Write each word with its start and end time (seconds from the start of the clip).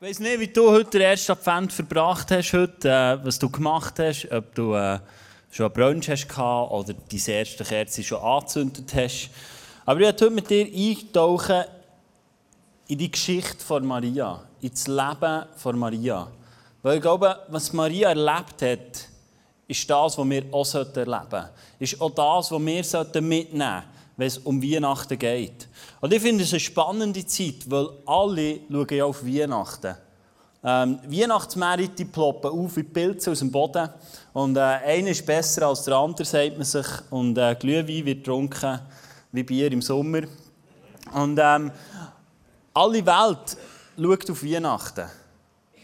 Ich 0.00 0.10
weiss 0.10 0.20
nicht, 0.20 0.38
wie 0.38 0.46
du 0.46 0.70
heute 0.70 0.90
den 0.90 1.00
ersten 1.00 1.32
Advent 1.32 1.72
verbracht 1.72 2.30
hast, 2.30 2.52
heute, 2.52 2.88
äh, 2.88 3.18
was 3.24 3.36
du 3.36 3.50
gemacht 3.50 3.98
hast, 3.98 4.30
ob 4.30 4.54
du 4.54 4.72
äh, 4.72 5.00
schon 5.50 5.66
einen 5.66 5.74
Brunch 5.74 6.08
hast 6.08 6.28
gehabt 6.28 6.70
oder 6.70 6.94
deine 6.94 7.36
erste 7.36 7.64
Kerze 7.64 8.04
schon 8.04 8.22
angezündet 8.22 8.94
hast. 8.94 9.30
Aber 9.84 9.98
ich 9.98 10.06
möchte 10.06 10.26
heute 10.26 10.34
mit 10.36 10.50
dir 10.50 10.66
eintauchen 10.66 11.64
in 12.86 12.96
die 12.96 13.10
Geschichte 13.10 13.58
von 13.58 13.84
Maria, 13.84 14.40
ins 14.60 14.86
Leben 14.86 15.46
von 15.56 15.76
Maria. 15.76 16.28
Weil 16.80 16.98
ich 16.98 17.02
glaube, 17.02 17.36
was 17.48 17.72
Maria 17.72 18.10
erlebt 18.10 18.62
hat, 18.62 19.08
ist 19.66 19.90
das, 19.90 20.16
was 20.16 20.30
wir 20.30 20.44
auch 20.52 20.74
erleben 20.74 21.10
sollten. 21.28 21.48
Ist 21.80 22.00
auch 22.00 22.10
das, 22.10 22.52
was 22.52 22.52
wir 22.52 22.60
mitnehmen 22.60 22.84
sollten, 22.84 23.88
wenn 24.18 24.26
es 24.26 24.36
um 24.38 24.60
Weihnachten 24.60 25.16
geht. 25.16 25.68
Und 26.00 26.12
ich 26.12 26.20
finde 26.20 26.42
es 26.44 26.52
eine 26.52 26.60
spannende 26.60 27.24
Zeit, 27.24 27.70
weil 27.70 27.88
alle 28.04 28.60
schauen 28.68 28.86
ja 28.90 29.04
auf 29.04 29.24
Weihnachten. 29.24 29.94
Ähm, 30.62 30.98
Weihnachtsmärkte 31.06 32.04
ploppen 32.04 32.50
auf 32.50 32.76
wie 32.76 32.82
Pilze 32.82 33.30
aus 33.30 33.38
dem 33.38 33.52
Boden. 33.52 33.88
Und 34.32 34.56
äh, 34.56 34.60
einer 34.60 35.10
ist 35.10 35.24
besser 35.24 35.68
als 35.68 35.84
der 35.84 35.94
andere, 35.94 36.24
sagt 36.24 36.56
man 36.56 36.64
sich. 36.64 36.86
Und 37.10 37.38
äh, 37.38 37.54
Glühwein 37.54 38.04
wird 38.04 38.24
getrunken 38.24 38.80
wie 39.30 39.44
Bier 39.44 39.70
im 39.70 39.82
Sommer. 39.82 40.22
Und 41.14 41.38
ähm, 41.40 41.70
alle 42.74 43.06
Welt 43.06 43.56
schaut 43.96 44.30
auf 44.30 44.42
Weihnachten. 44.42 45.06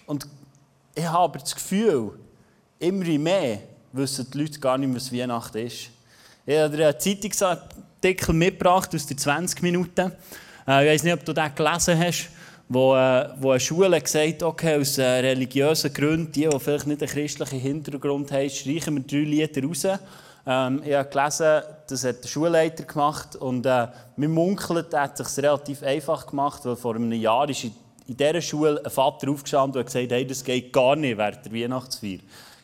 Und 0.07 0.27
ich 0.93 1.07
habe 1.07 1.39
das 1.39 1.55
Gefühl, 1.55 2.19
immer 2.81 3.05
mehr 3.05 3.61
wissen 3.93 4.29
die 4.29 4.39
Leute 4.39 4.59
gar 4.59 4.77
nicht, 4.77 4.93
was 4.93 5.13
Weihnachten 5.13 5.59
ist. 5.59 5.91
Ich 6.45 6.59
habe 6.59 6.75
einen 6.75 7.01
Zeitungsartikel 7.01 7.84
mitgebracht 8.33 8.95
aus 8.95 9.07
den 9.07 9.19
20 9.19 9.63
Minuten. 9.63 10.13
Äh, 10.67 10.85
ich 10.87 10.93
weiß 10.93 11.03
nicht, 11.05 11.15
ob 11.15 11.25
du 11.25 11.33
den 11.33 11.55
gelesen 11.55 11.99
hast, 11.99 12.29
wo, 12.69 12.95
äh, 12.95 13.29
wo 13.41 13.51
eine 13.51 13.61
Schule 13.61 14.01
gesagt 14.01 14.43
okay, 14.43 14.81
aus 14.81 14.99
äh, 14.99 15.05
religiösen 15.05 15.93
Gründen, 15.93 16.33
die, 16.33 16.49
die 16.49 16.61
vielleicht 16.61 16.87
nicht 16.87 17.03
einen 17.03 17.11
christlichen 17.11 17.59
Hintergrund 17.59 18.33
haben, 18.33 18.51
streichen 18.51 18.97
wir 18.97 19.03
drei 19.03 19.29
Lieder 19.29 19.63
raus. 19.67 19.87
Ähm, 20.47 20.83
ich 20.85 20.95
habe 20.95 21.09
gelesen, 21.09 21.63
das 21.89 22.05
hat 22.05 22.23
der 22.23 22.29
Schulleiter 22.29 22.85
gemacht 22.85 23.37
und 23.37 23.65
äh, 23.65 23.89
mein 24.17 24.31
Munkeln 24.31 24.85
hat 24.93 25.19
es 25.19 25.35
sich 25.35 25.45
relativ 25.45 25.83
einfach 25.83 26.27
gemacht, 26.27 26.65
weil 26.65 26.77
vor 26.77 26.97
einem 26.97 27.13
Jahr 27.13 27.49
ist 27.49 27.65
in, 27.65 27.73
dieser 28.07 28.43
Schule 28.43 28.81
ein 28.85 28.91
Vater 28.91 29.31
aufgestanden 29.31 29.81
und 29.81 29.87
gesagt, 29.87 30.13
hey, 30.13 30.27
das 30.27 30.45
geht 30.45 30.73
gar 30.73 30.97
nicht 30.97 31.17
während 31.17 31.45
der 31.47 31.53
Weihnachtsfeier. 31.53 32.19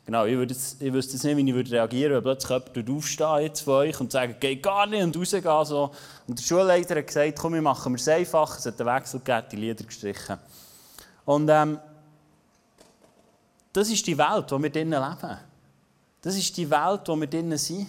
Genau, 0.06 0.24
ich, 0.24 0.36
würde 0.36 0.54
jetzt, 0.54 0.80
ich 0.82 0.92
wüsste 0.92 1.12
jetzt 1.12 1.24
nicht, 1.24 1.36
wie 1.36 1.48
ich 1.48 1.54
würde 1.54 1.70
reagieren 1.70 2.12
würde, 2.12 2.24
wenn 2.24 2.38
plötzlich 2.38 2.76
jemand 2.76 2.98
aufstehen 2.98 3.42
jetzt 3.42 3.60
von 3.60 3.74
euch 3.74 4.00
und 4.00 4.10
sagen, 4.10 4.34
geht 4.40 4.62
gar 4.62 4.86
nicht 4.86 5.02
und 5.02 5.16
rausgehen. 5.16 5.64
So. 5.64 5.90
Und 6.26 6.38
der 6.38 6.42
Schulleiter 6.42 6.96
hat 6.96 7.06
gesagt, 7.06 7.38
komm, 7.38 7.54
wir 7.54 7.62
machen 7.62 7.94
es 7.94 8.08
einfach. 8.08 8.58
Es 8.58 8.66
hat 8.66 8.80
einen 8.80 8.96
Wechsel 8.96 9.20
gegeben, 9.20 9.46
die 9.52 9.56
Lieder 9.56 9.84
gestrichen. 9.84 10.38
Und 11.24 11.48
ähm, 11.48 11.78
das 13.72 13.88
ist 13.88 14.06
die 14.06 14.18
Welt, 14.18 14.42
in 14.42 14.48
der 14.48 14.62
wir 14.62 14.70
drinnen 14.70 15.02
leben. 15.02 15.38
Das 16.22 16.36
ist 16.36 16.56
die 16.56 16.68
Welt, 16.68 17.00
in 17.00 17.04
der 17.04 17.20
wir 17.20 17.26
drinnen 17.26 17.58
sind. 17.58 17.86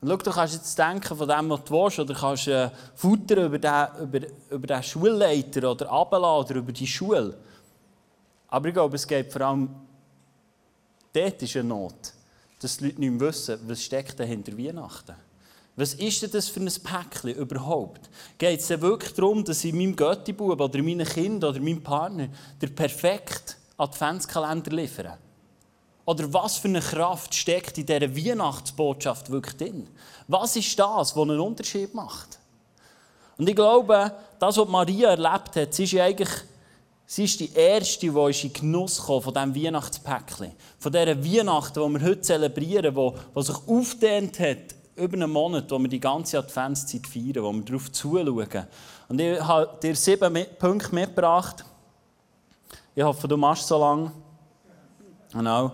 Und 0.00 0.08
schau, 0.08 0.16
du 0.16 0.30
kannst 0.30 0.54
jetzt 0.54 0.78
denken 0.78 1.16
von 1.16 1.28
dem, 1.28 1.50
was 1.50 1.64
du 1.64 1.74
willst, 1.74 1.98
oder 2.00 2.14
kannst 2.14 2.48
äh, 2.48 2.70
futtern 2.94 3.44
über 3.44 3.58
den, 3.58 3.86
über, 4.02 4.26
über 4.50 4.66
den 4.66 4.82
Schulleiter 4.82 5.70
oder 5.70 5.86
runterlassen 5.86 6.46
oder 6.46 6.54
über 6.56 6.72
die 6.72 6.86
Schule. 6.86 7.36
Aber 8.48 8.68
ich 8.68 8.74
glaube, 8.74 8.96
es 8.96 9.06
geht 9.06 9.30
vor 9.30 9.42
allem 9.42 9.68
Dort 11.12 11.42
ist 11.42 11.56
eine 11.56 11.68
Not, 11.68 12.12
dass 12.60 12.76
die 12.76 12.84
Leute 12.84 13.00
nicht 13.00 13.10
mehr 13.10 13.28
wissen, 13.28 13.58
was 13.66 13.82
steckt 13.82 14.20
hinter 14.20 14.56
Weihnachten. 14.56 15.14
Was 15.76 15.94
ist 15.94 16.22
denn 16.22 16.30
das 16.30 16.48
für 16.48 16.60
ein 16.60 16.70
Päckchen 16.70 17.34
überhaupt? 17.34 18.10
Geht 18.38 18.60
es 18.60 18.66
denn 18.66 18.82
wirklich 18.82 19.14
darum, 19.14 19.44
dass 19.44 19.64
ich 19.64 19.72
meinem 19.72 19.96
Göttibub 19.96 20.60
oder 20.60 20.82
meinem 20.82 21.06
Kind 21.06 21.42
oder 21.42 21.58
meinem 21.58 21.82
Partner 21.82 22.28
den 22.60 22.74
perfekten 22.74 23.54
Adventskalender 23.78 24.72
liefere? 24.72 25.18
Oder 26.04 26.32
was 26.32 26.58
für 26.58 26.68
eine 26.68 26.80
Kraft 26.80 27.34
steckt 27.34 27.78
in 27.78 27.86
dieser 27.86 28.14
Weihnachtsbotschaft 28.14 29.30
wirklich 29.30 29.56
drin? 29.56 29.88
Was 30.28 30.56
ist 30.56 30.78
das, 30.78 31.16
was 31.16 31.22
einen 31.22 31.40
Unterschied 31.40 31.94
macht? 31.94 32.38
Und 33.38 33.48
ich 33.48 33.56
glaube, 33.56 34.12
das, 34.38 34.56
was 34.58 34.68
Maria 34.68 35.10
erlebt 35.10 35.56
hat, 35.56 35.72
sie 35.72 35.84
ist 35.84 35.92
ja 35.92 36.04
eigentlich 36.04 36.30
Sie 37.12 37.24
ist 37.24 37.40
die 37.40 37.52
Erste, 37.52 37.98
die 37.98 38.46
in 38.46 38.52
Genuss 38.52 39.04
kam 39.04 39.20
von 39.20 39.34
diesem 39.34 39.52
Weihnachtspäckchen. 39.52 40.52
Von 40.78 40.92
dieser 40.92 41.24
Weihnachten, 41.24 41.82
die 41.82 41.98
wir 41.98 42.06
heute 42.06 42.20
zelebrieren, 42.20 42.94
die, 42.94 43.42
sich 43.42 43.56
aufdehnt 43.66 44.38
hat 44.38 44.76
über 44.94 45.14
einen 45.14 45.28
Monat, 45.28 45.68
wo 45.72 45.80
wir 45.80 45.88
die 45.88 45.98
ganze 45.98 46.38
Adventszeit 46.38 47.04
feiern, 47.08 47.42
wo 47.42 47.52
wir 47.52 47.64
darauf 47.64 47.90
zuschauen. 47.90 48.66
Und 49.08 49.20
ich 49.20 49.40
habe 49.40 49.76
dir 49.82 49.96
sieben 49.96 50.46
Punkte 50.56 50.94
mitgebracht. 50.94 51.64
Ich 52.94 53.02
hoffe, 53.02 53.26
du 53.26 53.36
machst 53.36 53.66
so 53.66 53.80
lange. 53.80 54.12
Genau. 55.32 55.72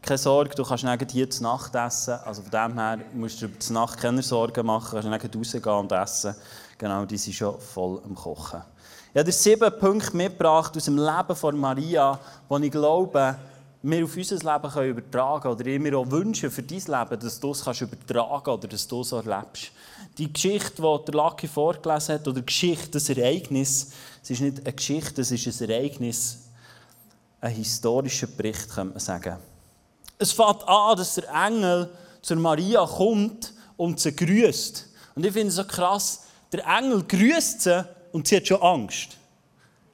Keine 0.00 0.18
Sorge, 0.18 0.54
du 0.54 0.62
kannst 0.62 0.84
nicht 0.84 1.10
hier 1.10 1.28
zu 1.28 1.42
Nacht 1.42 1.74
essen. 1.74 2.14
Also 2.24 2.42
von 2.42 2.50
dem 2.52 2.78
her 2.78 3.00
musst 3.12 3.42
du 3.42 3.46
über 3.46 3.56
die 3.58 3.72
Nacht 3.72 3.98
keine 3.98 4.22
Sorgen 4.22 4.64
machen. 4.64 5.00
Du 5.02 5.10
kannst 5.10 5.34
nicht 5.34 5.36
rausgehen 5.36 5.78
und 5.78 5.90
essen. 5.90 6.36
Genau, 6.78 7.04
die 7.04 7.18
sind 7.18 7.32
schon 7.32 7.58
voll 7.58 8.00
am 8.04 8.14
Kochen. 8.14 8.62
Ich 9.16 9.18
habe 9.18 9.30
dir 9.30 9.32
sieben 9.32 9.78
Punkte 9.78 10.14
mitgebracht 10.14 10.76
aus 10.76 10.84
dem 10.84 10.98
Leben 10.98 11.34
von 11.34 11.56
Maria, 11.56 12.20
die 12.50 12.66
ich 12.66 12.70
glaube, 12.70 13.34
wir 13.80 14.04
auf 14.04 14.14
unser 14.14 14.36
Leben 14.36 14.90
übertragen 14.90 15.40
können. 15.40 15.54
Oder 15.54 15.66
ich 15.68 15.80
mir 15.80 15.96
auch 15.96 16.10
wünschen 16.10 16.50
für 16.50 16.62
dein 16.62 16.80
Leben, 16.80 17.20
dass 17.20 17.40
du 17.40 17.52
es 17.52 17.62
übertragen 17.80 18.42
kannst 18.44 18.48
oder 18.48 18.68
dass 18.68 18.86
du 18.86 19.00
es 19.00 19.12
erlebst. 19.12 19.72
Die 20.18 20.30
Geschichte, 20.30 20.82
die 20.82 21.04
der 21.06 21.14
Lucky 21.14 21.48
vorgelesen 21.48 22.16
hat, 22.16 22.28
oder 22.28 22.42
Geschichte, 22.42 22.90
das 22.90 23.08
Ereignis, 23.08 23.92
es 24.22 24.28
ist 24.32 24.40
nicht 24.42 24.60
eine 24.60 24.74
Geschichte, 24.74 25.22
es 25.22 25.30
ist 25.30 25.62
ein 25.62 25.70
Ereignis, 25.70 26.36
ein 27.40 27.54
historischer 27.54 28.26
Bericht, 28.26 28.68
könnte 28.68 28.92
man 28.92 29.00
sagen. 29.00 29.38
Es 30.18 30.32
fängt 30.32 30.68
an, 30.68 30.94
dass 30.94 31.14
der 31.14 31.32
Engel 31.32 31.88
zur 32.20 32.36
Maria 32.36 32.84
kommt 32.84 33.54
und 33.78 33.98
sie 33.98 34.14
grüßt. 34.14 34.86
Und 35.14 35.24
ich 35.24 35.32
finde 35.32 35.48
es 35.48 35.54
so 35.54 35.64
krass, 35.64 36.24
der 36.52 36.66
Engel 36.66 37.02
grüßt 37.02 37.62
sie 37.62 37.95
und 38.16 38.26
sie 38.26 38.36
hat 38.36 38.46
schon 38.46 38.62
Angst. 38.62 39.18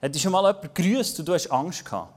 Hat 0.00 0.16
schon 0.16 0.30
mal 0.30 0.46
jemand 0.46 0.72
grüßt 0.76 1.18
und 1.18 1.26
du 1.28 1.34
hast 1.34 1.50
Angst 1.50 1.84
gehabt? 1.84 2.14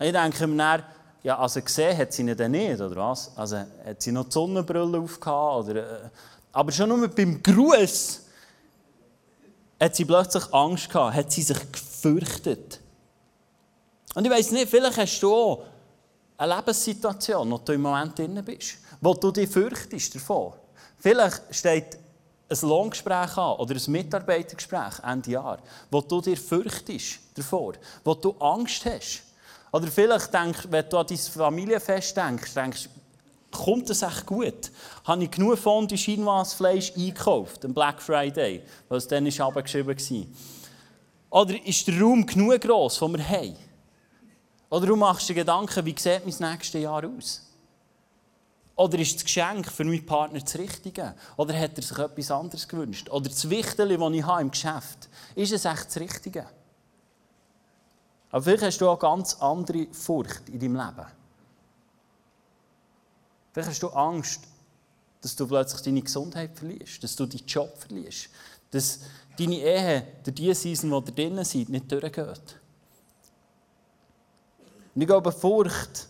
Ich 0.00 0.10
denke 0.10 0.46
mir 0.48 0.56
dann, 0.56 0.82
ja, 1.22 1.38
also 1.38 1.62
gesehen 1.62 1.96
hat 1.96 2.12
sie 2.12 2.22
ihn 2.22 2.36
dann 2.36 2.50
nicht, 2.50 2.80
oder 2.80 2.96
was? 2.96 3.30
Also 3.36 3.58
hat 3.58 4.02
sie 4.02 4.10
noch 4.10 4.24
die 4.24 4.32
Sonnenbrille 4.32 4.98
aufgehabt? 4.98 5.68
Oder, 5.68 5.76
äh, 5.76 6.08
aber 6.50 6.72
schon 6.72 6.88
nur 6.88 7.06
beim 7.06 7.40
Gruß 7.40 8.22
hat 9.78 9.94
sie 9.94 10.04
plötzlich 10.04 10.52
Angst 10.52 10.90
gehabt, 10.90 11.14
hat 11.14 11.30
sie 11.30 11.42
sich 11.42 11.58
gefürchtet. 11.70 12.80
Und 14.16 14.24
ich 14.24 14.32
weiß 14.32 14.50
nicht, 14.50 14.68
vielleicht 14.68 14.98
hast 14.98 15.20
du 15.20 15.32
auch 15.32 15.62
eine 16.38 16.56
Lebenssituation, 16.56 17.48
wo 17.52 17.58
du 17.58 17.72
im 17.72 17.82
Moment 17.82 18.18
drin 18.18 18.42
bist, 18.44 18.78
wo 19.00 19.14
du 19.14 19.30
dich 19.30 19.48
fürchtest 19.48 20.16
davon. 20.16 20.54
Vielleicht 20.98 21.54
steht 21.54 21.98
ein 22.48 22.68
Lohngespräch 22.68 23.36
an 23.36 23.56
oder 23.56 23.74
ein 23.74 23.92
Mitarbeitergespräch 23.92 25.00
Ende 25.02 25.30
Jahr, 25.30 25.58
wo 25.90 26.00
du 26.00 26.20
dir 26.20 26.36
fürchtest 26.36 27.18
davor, 27.34 27.74
wo 28.04 28.14
du 28.14 28.34
Angst 28.38 28.84
hast. 28.86 29.22
Oder 29.72 29.88
vielleicht 29.88 30.32
denkst, 30.32 30.66
wenn 30.70 30.88
du 30.88 30.98
an 30.98 31.06
dein 31.06 31.18
Familienfest 31.18 32.16
denkst, 32.16 32.54
denkst 32.54 32.88
kommt 33.50 33.88
das 33.88 34.02
echt 34.02 34.26
gut? 34.26 34.70
Habe 35.04 35.24
ich 35.24 35.30
genug 35.30 35.58
von 35.58 35.88
Chinoise-Fleisch 35.88 36.92
eingekauft 36.96 37.64
am 37.64 37.74
Black 37.74 38.00
Friday, 38.00 38.62
was 38.88 39.08
dann 39.08 39.26
abgeschrieben 39.26 39.96
war? 39.96 41.40
Oder 41.42 41.66
ist 41.66 41.86
der 41.86 42.00
Raum 42.00 42.24
genug 42.24 42.60
gross, 42.60 42.98
den 42.98 43.16
wir 43.16 43.28
haben? 43.28 43.56
Oder 44.68 44.86
du 44.86 44.96
machst 44.96 45.28
dir 45.28 45.34
Gedanken, 45.34 45.84
wie 45.84 45.94
sieht 45.98 46.22
mein 46.24 46.52
nächstes 46.52 46.80
Jahr 46.80 47.02
aus? 47.04 47.45
Oder 48.76 48.98
ist 48.98 49.16
das 49.16 49.24
Geschenk 49.24 49.70
für 49.72 49.84
meinen 49.84 50.04
Partner 50.04 50.38
das 50.38 50.56
Richtige? 50.58 51.14
Oder 51.38 51.58
hat 51.58 51.76
er 51.76 51.82
sich 51.82 51.98
etwas 51.98 52.30
anderes 52.30 52.68
gewünscht? 52.68 53.08
Oder 53.08 53.30
das 53.30 53.48
Wichtige, 53.48 53.96
das 53.96 54.12
ich 54.12 54.22
habe 54.22 54.42
im 54.42 54.50
Geschäft, 54.50 55.08
ist 55.34 55.52
es 55.52 55.64
echt 55.64 55.86
das 55.86 55.96
Richtige? 55.96 56.46
Aber 58.30 58.42
vielleicht 58.42 58.64
hast 58.64 58.78
du 58.78 58.88
auch 58.88 58.98
ganz 58.98 59.34
andere 59.40 59.86
Furcht 59.92 60.50
in 60.50 60.60
deinem 60.60 60.76
Leben. 60.76 61.06
Vielleicht 63.52 63.70
hast 63.70 63.82
du 63.82 63.88
Angst, 63.88 64.42
dass 65.22 65.34
du 65.34 65.46
plötzlich 65.46 65.80
deine 65.80 66.02
Gesundheit 66.02 66.54
verlierst, 66.54 67.02
dass 67.02 67.16
du 67.16 67.24
deinen 67.24 67.46
Job 67.46 67.74
verlierst, 67.78 68.28
dass 68.70 69.00
deine 69.38 69.56
Ehe 69.56 70.06
durch 70.22 70.34
die 70.34 70.52
Season, 70.52 70.90
die 70.90 71.04
da 71.06 71.12
drinnen 71.12 71.44
sind, 71.46 71.70
nicht 71.70 71.90
durchgeht. 71.90 72.60
Und 74.94 75.00
ich 75.00 75.06
glaube, 75.06 75.32
Furcht 75.32 76.08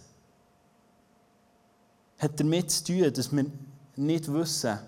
hat 2.18 2.38
damit 2.38 2.70
zu 2.70 2.84
tun, 2.84 3.12
dass 3.12 3.34
wir 3.34 3.46
nicht 3.96 4.32
wissen, 4.32 4.78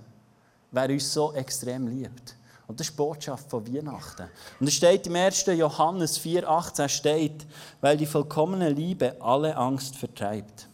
wer 0.71 0.89
uns 0.91 1.13
so 1.13 1.33
extrem 1.33 1.89
liebt. 1.89 2.37
Und 2.67 2.79
das 2.79 2.89
ist 2.89 2.93
die 2.93 2.97
Botschaft 2.99 3.49
von 3.49 3.67
Weihnachten. 3.67 4.29
Und 4.61 4.67
es 4.67 4.75
steht 4.75 5.07
im 5.07 5.17
1. 5.17 5.47
Johannes 5.47 6.21
4,18 6.21 6.89
steht, 6.89 7.47
weil 7.81 7.97
die 7.97 8.05
vollkommene 8.05 8.69
Liebe 8.69 9.17
alle 9.21 9.57
Angst 9.57 9.97
vertreibt. 9.97 10.69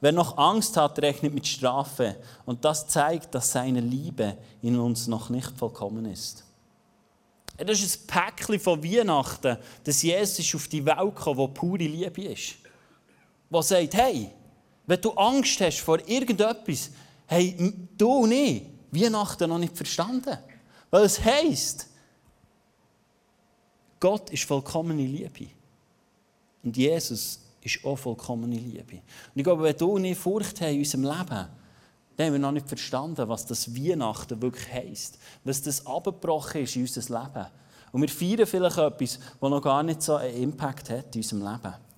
Wer 0.00 0.12
noch 0.12 0.38
Angst 0.38 0.78
hat, 0.78 0.98
rechnet 1.00 1.34
mit 1.34 1.46
Strafe. 1.46 2.16
Und 2.46 2.64
das 2.64 2.88
zeigt, 2.88 3.34
dass 3.34 3.52
seine 3.52 3.80
Liebe 3.80 4.38
in 4.62 4.78
uns 4.78 5.06
noch 5.06 5.28
nicht 5.28 5.50
vollkommen 5.58 6.06
ist. 6.06 6.44
Das 7.58 7.82
ist 7.82 8.04
ein 8.04 8.06
Päckchen 8.06 8.58
von 8.58 8.82
Weihnachten, 8.82 9.58
dass 9.84 10.00
Jesus 10.00 10.54
auf 10.54 10.66
die 10.68 10.84
Welt 10.86 11.16
kam, 11.16 11.36
wo 11.36 11.46
pure 11.48 11.84
Liebe 11.84 12.22
ist. 12.22 12.54
Der 13.50 13.62
sagt, 13.62 13.94
hey, 13.94 14.30
wenn 14.90 15.00
du 15.00 15.12
Angst 15.12 15.60
hast 15.60 15.78
vor 15.78 16.00
irgendetwas, 16.04 16.90
hey, 17.28 17.72
du 17.96 18.10
und 18.10 18.32
ich, 18.32 18.64
Weihnachten 18.90 19.48
noch 19.48 19.58
nicht 19.58 19.76
verstanden. 19.76 20.36
Weil 20.90 21.04
es 21.04 21.24
heisst, 21.24 21.86
Gott 24.00 24.30
ist 24.30 24.42
vollkommene 24.42 25.06
Liebe. 25.06 25.46
Und 26.64 26.76
Jesus 26.76 27.38
ist 27.62 27.84
auch 27.84 27.94
vollkommene 27.94 28.56
Liebe. 28.56 28.96
Und 28.96 29.36
ich 29.36 29.44
glaube, 29.44 29.62
wenn 29.62 29.76
du 29.76 29.92
und 29.92 30.06
ich 30.06 30.18
Furcht 30.18 30.60
haben 30.60 30.72
in 30.72 30.78
unserem 30.80 31.04
Leben, 31.04 31.48
dann 32.16 32.26
haben 32.26 32.32
wir 32.32 32.38
noch 32.40 32.50
nicht 32.50 32.68
verstanden, 32.68 33.28
was 33.28 33.46
das 33.46 33.72
Weihnachten 33.72 34.42
wirklich 34.42 34.72
heisst. 34.72 35.18
Was 35.44 35.62
das 35.62 35.86
abgebrochen 35.86 36.62
ist 36.62 36.74
in 36.74 36.82
unser 36.82 37.00
Leben. 37.02 37.46
Und 37.92 38.00
wir 38.00 38.08
feiern 38.08 38.44
vielleicht 38.44 38.78
etwas, 38.78 39.20
das 39.40 39.50
noch 39.50 39.62
gar 39.62 39.84
nicht 39.84 40.02
so 40.02 40.16
einen 40.16 40.34
Impact 40.34 40.90
hat 40.90 41.14
in 41.14 41.20
unserem 41.20 41.42
Leben. 41.42 41.89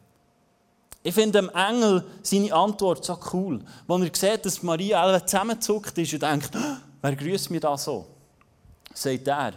Ich 1.02 1.14
finde 1.14 1.40
dem 1.40 1.50
Engel 1.50 2.04
seine 2.22 2.52
Antwort 2.52 3.04
so 3.04 3.18
cool, 3.32 3.60
wo 3.86 3.98
er 3.98 4.10
sieht, 4.14 4.46
dass 4.46 4.62
Maria 4.62 5.02
alle 5.02 5.24
zusammenzuckt 5.24 5.98
ist 5.98 6.12
und 6.12 6.22
denkt, 6.22 6.50
wer 7.00 7.16
grüßt 7.16 7.50
mir 7.50 7.60
da 7.60 7.76
so? 7.76 8.06
Sagt 8.94 9.26
er, 9.26 9.54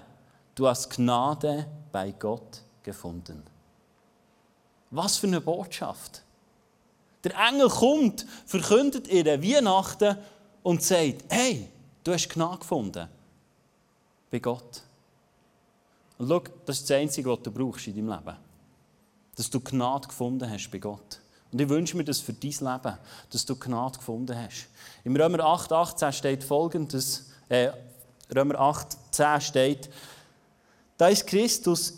du 0.55 0.67
hast 0.67 0.89
Gnade 0.89 1.67
bei 1.91 2.11
Gott 2.11 2.61
gefunden. 2.81 3.43
Was 4.89 5.17
für 5.17 5.27
eine 5.27 5.41
Botschaft. 5.41 6.23
Der 7.23 7.35
Engel 7.47 7.69
kommt, 7.69 8.25
verkündet 8.45 9.07
ihr 9.07 9.25
Weihnachten 9.25 10.17
und 10.63 10.81
sagt, 10.81 11.25
hey, 11.29 11.69
du 12.03 12.13
hast 12.13 12.29
Gnade 12.29 12.59
gefunden 12.59 13.07
bei 14.31 14.39
Gott. 14.39 14.81
Und 16.17 16.27
schau, 16.27 16.41
das 16.65 16.79
ist 16.79 16.89
das 16.89 16.97
Einzige, 16.97 17.29
was 17.29 17.41
du 17.43 17.51
brauchst 17.51 17.87
in 17.87 17.95
deinem 17.95 18.09
Leben. 18.09 18.37
Dass 19.35 19.49
du 19.49 19.59
Gnade 19.59 20.07
gefunden 20.07 20.49
hast 20.49 20.69
bei 20.71 20.79
Gott. 20.79 21.19
Und 21.51 21.61
ich 21.61 21.69
wünsche 21.69 21.95
mir 21.95 22.03
das 22.03 22.19
für 22.19 22.33
dein 22.33 22.51
Leben, 22.51 22.97
dass 23.29 23.45
du 23.45 23.55
Gnade 23.55 23.97
gefunden 23.97 24.35
hast. 24.37 24.67
Im 25.03 25.15
Römer 25.15 25.39
8, 25.39 25.71
18 25.71 26.13
steht 26.13 26.43
folgendes, 26.43 27.29
äh, 27.47 27.71
Römer 28.35 28.59
8, 28.59 28.97
10 29.11 29.41
steht, 29.41 29.89
da 30.97 31.07
ist 31.07 31.27
Christus, 31.27 31.93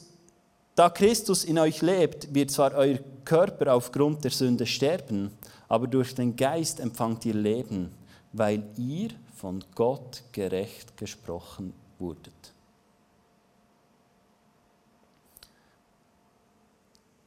da 0.75 0.89
Christus 0.89 1.43
in 1.43 1.57
euch 1.59 1.81
lebt, 1.81 2.33
wird 2.33 2.51
zwar 2.51 2.73
euer 2.73 2.99
Körper 3.23 3.73
aufgrund 3.73 4.23
der 4.23 4.31
Sünde 4.31 4.65
sterben, 4.65 5.31
aber 5.67 5.87
durch 5.87 6.15
den 6.15 6.35
Geist 6.35 6.79
empfangt 6.79 7.25
ihr 7.25 7.33
Leben, 7.33 7.91
weil 8.33 8.63
ihr 8.77 9.09
von 9.35 9.63
Gott 9.75 10.23
gerecht 10.31 10.97
gesprochen 10.97 11.73
wurdet. 11.99 12.33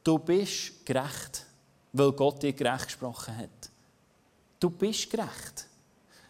Du 0.03 0.19
bist 0.19 0.85
gerecht 0.87 1.47
weil 1.93 2.13
Gott 2.13 2.43
dir 2.43 2.53
gerecht 2.53 2.87
gesprochen 2.87 3.37
hat. 3.37 3.71
Du 4.59 4.71
bist 4.71 5.11
gerecht. 5.11 5.67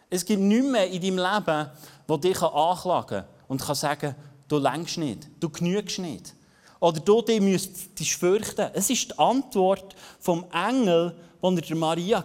Es 0.08 0.24
gibt 0.24 0.40
nichts 0.40 0.66
mehr 0.66 0.90
in 0.90 1.00
deinem 1.00 1.18
Leben, 1.18 1.70
das 2.06 2.20
dich 2.20 2.42
anklagen 2.42 3.08
kann 3.08 3.28
und 3.48 3.60
kann 3.60 3.74
sagen, 3.74 4.14
du 4.48 4.58
längst 4.58 4.98
nicht, 4.98 5.28
du 5.38 5.48
genügst 5.48 5.98
nicht. 5.98 6.34
Oder 6.80 7.00
du 7.00 7.20
dich 7.20 7.40
müsstest 7.40 8.12
fürchten. 8.12 8.70
Es 8.72 8.88
ist 8.88 9.10
die 9.10 9.18
Antwort 9.18 9.94
vom 10.18 10.46
Engel, 10.52 11.14
die 11.42 11.46
er 11.46 11.60
der 11.60 11.76
Maria 11.76 12.24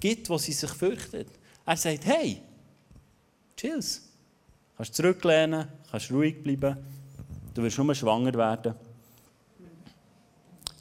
gibt, 0.00 0.28
wo 0.28 0.38
sie 0.38 0.52
sich 0.52 0.70
fürchtet. 0.70 1.28
Er 1.64 1.76
sagt, 1.76 2.04
hey, 2.04 2.42
chills. 3.56 4.02
Kannst 4.76 4.94
zurücklehnen, 4.94 5.68
kannst 5.90 6.10
ruhig 6.10 6.42
bleiben, 6.42 6.76
du 7.54 7.62
wirst 7.62 7.78
nur 7.78 7.94
schwanger 7.94 8.34
werden. 8.34 8.74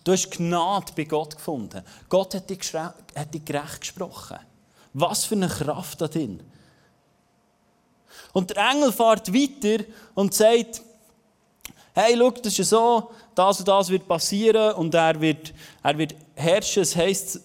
Du 0.04 0.12
hast 0.12 0.32
Gnade 0.32 0.92
bei 0.96 1.04
Gott 1.04 1.36
gefunden. 1.36 1.84
Gott 2.10 2.34
hat 2.34 2.50
dich, 2.50 2.74
hat 2.74 3.34
dich 3.34 3.46
gerecht 3.46 3.82
gesprochen. 3.82 4.38
Was 4.94 5.26
für 5.26 5.36
eine 5.36 5.48
Kraft 5.48 6.02
da 6.02 6.08
drin. 6.08 6.42
Und 8.34 8.50
der 8.50 8.70
Engel 8.72 8.92
fährt 8.92 9.34
weiter 9.34 9.84
und 10.16 10.34
sagt, 10.34 10.82
hey, 11.94 12.16
schau, 12.18 12.32
das 12.32 12.48
ist 12.48 12.58
ja 12.58 12.64
so, 12.64 13.12
das 13.36 13.60
und 13.60 13.68
das 13.68 13.90
wird 13.90 14.08
passieren 14.08 14.74
und 14.74 14.94
er 14.94 15.20
wird, 15.20 15.54
er 15.84 15.98
wird 15.98 16.16
herrschen. 16.36 16.84
Es 16.84 16.96
heisst, 16.96 17.40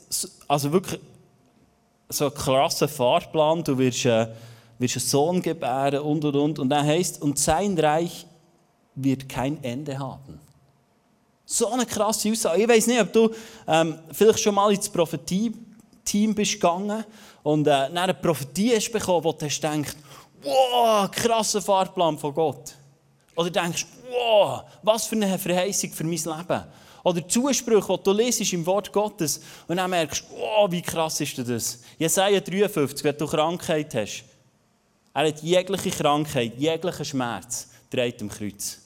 also 0.48 0.72
wirklich 0.72 1.00
so 2.08 2.26
ein 2.26 2.34
krasser 2.34 2.88
Fahrplan, 2.88 3.64
du 3.64 3.76
wirst, 3.78 4.04
äh, 4.06 4.28
wirst 4.78 4.96
einen 4.96 5.06
Sohn 5.06 5.42
gebären 5.42 6.00
und 6.00 6.24
und 6.24 6.36
und. 6.36 6.58
Und 6.58 6.70
er 6.70 6.84
heißt, 6.84 7.20
und 7.22 7.38
sein 7.38 7.78
Reich 7.78 8.26
wird 8.94 9.28
kein 9.28 9.62
Ende 9.62 9.98
haben. 9.98 10.40
So 11.48 11.70
eine 11.70 11.86
krasse 11.86 12.30
Aussage. 12.30 12.60
Ich 12.60 12.68
weiß 12.68 12.88
nicht, 12.88 13.00
ob 13.00 13.12
du 13.12 13.30
ähm, 13.68 14.00
vielleicht 14.10 14.40
schon 14.40 14.54
mal 14.54 14.72
ins 14.72 14.88
Prophetie-Team 14.88 16.34
bist 16.34 16.54
gegangen 16.54 17.04
und 17.44 17.68
äh, 17.68 17.70
eine 17.70 18.14
Prophetie 18.14 18.74
hast 18.74 18.90
bekommen, 18.90 19.22
wo 19.22 19.30
du 19.30 19.46
denkst, 19.46 19.94
wow, 20.42 21.08
krasser 21.08 21.62
Fahrplan 21.62 22.18
von 22.18 22.34
Gott. 22.34 22.74
Oder 23.36 23.50
denkst, 23.50 23.86
wow, 24.10 24.62
was 24.82 25.06
für 25.06 25.14
eine 25.14 25.38
Verheißung 25.38 25.92
für 25.92 26.02
mein 26.02 26.14
Leben. 26.14 26.64
Oder 27.04 27.28
Zusprüche, 27.28 27.96
die 27.96 28.02
du 28.02 28.12
lesest 28.12 28.52
im 28.52 28.66
Wort 28.66 28.92
Gottes 28.92 29.40
und 29.68 29.76
dann 29.76 29.88
merkst, 29.88 30.24
wow, 30.36 30.68
wie 30.68 30.82
krass 30.82 31.20
ist 31.20 31.38
das? 31.38 31.78
Jesaja 31.96 32.40
53, 32.40 33.04
wenn 33.04 33.16
du 33.16 33.26
Krankheit 33.28 33.94
hast. 33.94 34.24
Er 35.14 35.28
hat 35.28 35.40
jegliche 35.44 35.90
Krankheit, 35.90 36.54
jeglichen 36.58 37.04
Schmerz, 37.04 37.68
dreht 37.88 38.20
am 38.20 38.28
Kreuz. 38.28 38.85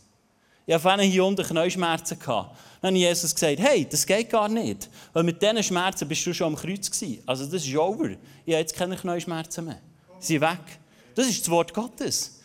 Ich 0.71 0.85
hatte 0.85 1.03
hier 1.03 1.25
unten 1.25 1.45
Knäuschmerzen. 1.45 2.17
Dann 2.25 2.47
habe 2.81 2.97
Jesus 2.97 3.35
gesagt, 3.35 3.59
hey, 3.59 3.85
das 3.91 4.07
geht 4.07 4.31
gar 4.31 4.49
nicht. 4.49 4.89
Weil 5.13 5.25
mit 5.25 5.43
diesen 5.43 5.65
Schmerzen 5.65 6.07
bist 6.07 6.25
du 6.25 6.33
schon 6.33 6.47
am 6.47 6.55
Kreuz 6.55 6.89
gewesen. 6.89 7.21
Also 7.27 7.45
das 7.45 7.67
ist 7.67 7.77
over. 7.77 8.11
Ich 8.47 8.55
habe 8.55 8.61
jetzt 8.61 8.77
keine 8.77 8.95
Knäuschmerzen 8.95 9.65
mehr. 9.65 9.81
Sie 10.21 10.35
sind 10.35 10.43
weg. 10.43 10.61
Das 11.17 11.27
ist 11.27 11.41
das 11.41 11.51
Wort 11.51 11.75
Gottes. 11.75 12.39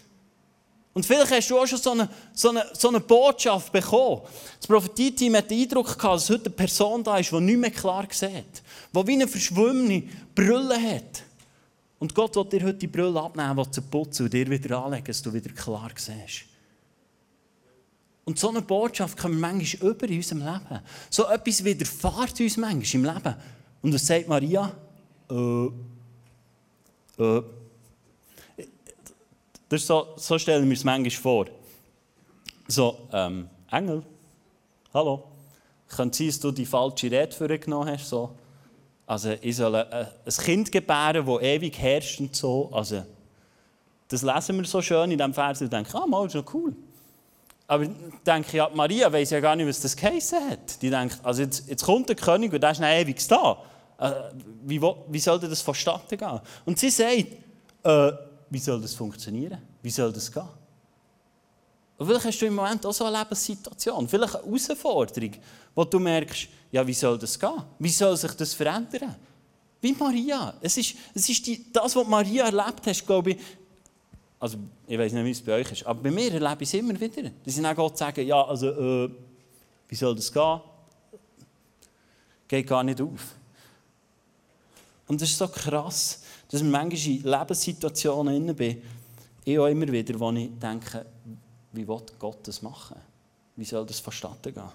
Und 0.94 1.06
vielleicht 1.06 1.30
hast 1.34 1.52
du 1.52 1.60
auch 1.60 1.68
schon 1.68 1.78
so 1.78 1.92
eine, 1.92 2.10
so 2.34 2.50
eine, 2.50 2.66
so 2.74 2.88
eine 2.88 3.00
Botschaft 3.00 3.72
bekommen. 3.72 4.22
Das 4.58 4.66
Prophetie-Team 4.66 5.36
hat 5.36 5.52
den 5.52 5.62
Eindruck 5.62 5.96
gehabt, 5.96 6.16
dass 6.16 6.30
heute 6.32 6.46
eine 6.46 6.56
Person 6.56 7.04
da 7.04 7.20
ist, 7.20 7.32
die 7.32 7.40
nicht 7.40 7.60
mehr 7.60 7.70
klar 7.70 8.08
sieht. 8.10 8.64
Die 8.92 9.08
wie 9.08 9.14
eine 9.14 9.28
verschwommene 9.28 10.02
Brille 10.34 10.82
hat. 10.82 11.22
Und 12.00 12.16
Gott 12.16 12.36
will 12.36 12.46
dir 12.46 12.66
heute 12.66 12.80
die 12.80 12.88
Brille 12.88 13.22
abnehmen, 13.22 13.64
die 13.64 13.70
zu 13.70 13.84
putzen 13.84 14.24
und 14.24 14.34
dir 14.34 14.50
wieder 14.50 14.84
anlegen, 14.84 15.06
dass 15.06 15.22
du 15.22 15.32
wieder 15.32 15.52
klar 15.52 15.92
siehst. 15.96 16.55
Und 18.26 18.40
so 18.40 18.50
eine 18.50 18.62
Botschaft 18.64 19.18
kommen 19.18 19.36
wir 19.36 19.42
manchmal 19.42 19.92
über 19.92 20.10
in 20.10 20.18
unserem 20.18 20.40
Leben. 20.40 20.80
So 21.12 21.28
etwas 21.28 21.64
widerfährt 21.64 22.40
uns 22.40 22.58
manchmal 22.58 23.04
im 23.04 23.16
Leben. 23.16 23.36
Und 23.84 23.94
was 23.94 24.08
sagt 24.08 24.28
Maria? 24.28 24.72
Äh, 25.30 25.66
äh. 27.24 27.44
Das 29.70 29.86
so, 29.86 30.08
so 30.18 30.40
stellen 30.40 30.68
wir 30.68 30.76
es 30.76 30.84
manchmal 30.84 31.12
vor. 31.12 31.46
So, 32.68 33.08
ähm, 33.14 33.48
Engel, 33.72 34.04
hallo. 34.92 35.24
Könnte 35.88 36.18
sein, 36.18 36.28
dass 36.28 36.40
du 36.40 36.52
die 36.52 36.66
falsche 36.66 37.12
Rede 37.12 37.32
für 37.32 37.60
genommen 37.60 37.90
hast? 37.90 38.10
So. 38.10 38.32
Also, 39.06 39.34
ich 39.40 39.56
soll 39.56 39.76
ein, 39.76 40.08
ein 40.26 40.34
Kind 40.44 40.72
gebären, 40.72 41.26
das 41.26 41.42
ewig 41.42 41.78
herrscht 41.78 42.20
und 42.20 42.36
so. 42.36 42.72
Also, 42.72 43.04
das 44.08 44.24
lesen 44.24 44.58
wir 44.58 44.66
so 44.66 44.82
schön 44.82 45.12
in 45.12 45.18
diesem 45.18 45.34
Vers 45.34 45.62
und 45.62 45.72
denken, 45.72 45.96
ah, 45.96 46.08
mal, 46.08 46.26
ist 46.26 46.34
noch 46.34 46.54
cool. 46.54 46.76
Aber 47.68 47.84
ich 47.84 47.90
denke, 48.26 48.58
ja, 48.58 48.70
Maria 48.74 49.12
weiß 49.12 49.32
ja 49.32 49.40
gar 49.40 49.56
nicht, 49.56 49.68
was 49.68 49.82
das 49.82 49.96
geheißen 49.96 50.50
hat. 50.50 50.82
Die 50.82 50.90
denkt, 50.90 51.20
also 51.24 51.42
jetzt, 51.42 51.68
jetzt 51.68 51.84
kommt 51.84 52.08
der 52.10 52.16
König 52.16 52.54
und 52.54 52.62
der 52.62 52.72
ist 52.72 52.80
noch 52.80 52.88
ewig 52.88 53.28
da. 53.28 53.58
Äh, 53.98 54.12
wie, 54.64 54.82
wie 54.82 55.20
soll 55.20 55.40
das 55.40 55.62
vonstatten 55.62 56.18
gehen? 56.18 56.40
Und 56.66 56.78
sie 56.78 56.90
sagt, 56.90 57.26
äh, 57.84 58.12
wie 58.50 58.60
soll 58.60 58.82
das 58.82 58.94
funktionieren? 58.94 59.58
Wie 59.82 59.90
soll 59.90 60.14
das 60.14 60.32
gehen? 60.32 60.48
Und 61.98 62.08
vielleicht 62.08 62.26
hast 62.26 62.40
du 62.40 62.46
im 62.46 62.56
Moment 62.56 62.86
auch 62.86 62.94
so 62.94 63.06
eine 63.06 63.18
Lebenssituation, 63.18 64.08
vielleicht 64.08 64.36
eine 64.36 64.44
Herausforderung, 64.46 65.32
wo 65.74 65.86
du 65.86 65.98
merkst, 65.98 66.48
ja, 66.72 66.86
wie 66.86 66.94
soll 66.94 67.18
das 67.18 67.40
gehen? 67.40 67.64
Wie 67.80 67.90
soll 67.90 68.18
sich 68.18 68.34
das 68.34 68.54
verändern? 68.54 69.16
Wie 69.82 69.94
Maria. 69.94 70.54
Es 70.62 70.78
ist, 70.78 70.96
es 71.14 71.30
ist 71.30 71.48
die, 71.48 71.72
das, 71.72 71.96
was 71.96 72.08
Maria 72.08 72.46
erlebt 72.46 72.86
hat, 72.86 73.06
glaube 73.06 73.32
ich, 73.32 73.38
also 74.46 74.60
ich 74.86 75.00
weiß 75.00 75.12
nicht, 75.12 75.26
wie 75.26 75.32
es 75.32 75.42
bei 75.42 75.54
euch 75.54 75.72
ist, 75.72 75.88
aber 75.88 76.04
bei 76.04 76.12
mir 76.12 76.32
erlebe 76.32 76.62
ich 76.62 76.70
es 76.70 76.76
immer 76.76 76.94
wieder. 77.00 77.32
Dass 77.44 77.58
ich 77.58 77.64
dann 77.64 77.76
Gott 77.76 77.98
sagen, 77.98 78.24
ja, 78.28 78.46
also, 78.46 78.68
äh, 78.68 79.10
wie 79.88 79.96
soll 79.96 80.16
das 80.16 80.32
gehen? 80.32 80.62
Geht 82.48 82.68
gar 82.68 82.84
nicht 82.84 83.02
auf. 83.02 83.34
Und 85.08 85.20
das 85.20 85.30
ist 85.30 85.40
so 85.40 85.48
krass, 85.48 86.22
dass 86.48 86.62
ich 86.62 86.68
manchmal 86.68 87.16
in 87.16 87.24
Lebenssituationen 87.24 88.36
inne 88.36 88.54
bin, 88.54 88.84
ich 89.44 89.58
auch 89.58 89.66
immer 89.66 89.88
wieder, 89.88 90.20
wo 90.20 90.32
ich 90.32 90.52
denke, 90.60 91.08
wie 91.72 91.88
will 91.88 92.02
Gott 92.20 92.48
das 92.48 92.62
machen? 92.62 92.98
Wie 93.56 93.66
soll 93.66 93.84
das 93.84 94.00
vonstatten 94.00 94.54
gehen? 94.54 94.72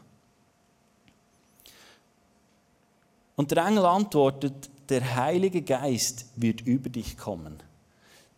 Und 3.37 3.53
der 3.53 3.67
Engel 3.67 3.87
antwortet, 3.87 4.69
der 4.89 5.15
Heilige 5.15 5.63
Geist 5.63 6.27
wird 6.35 6.63
über 6.63 6.89
dich 6.89 7.17
kommen 7.17 7.70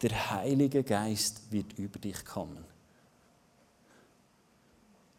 der 0.03 0.31
Heilige 0.31 0.83
Geist 0.83 1.51
wird 1.51 1.79
über 1.79 1.99
dich 1.99 2.25
kommen. 2.25 2.65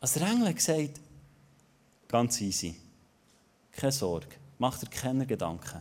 Als 0.01 0.13
der 0.13 0.27
Engel 0.27 0.53
gesagt, 0.53 0.99
ganz 2.09 2.41
easy, 2.41 2.75
keine 3.71 3.91
Sorge, 3.93 4.35
mach 4.59 4.77
dir 4.77 4.89
keine 4.89 5.25
Gedanken. 5.25 5.79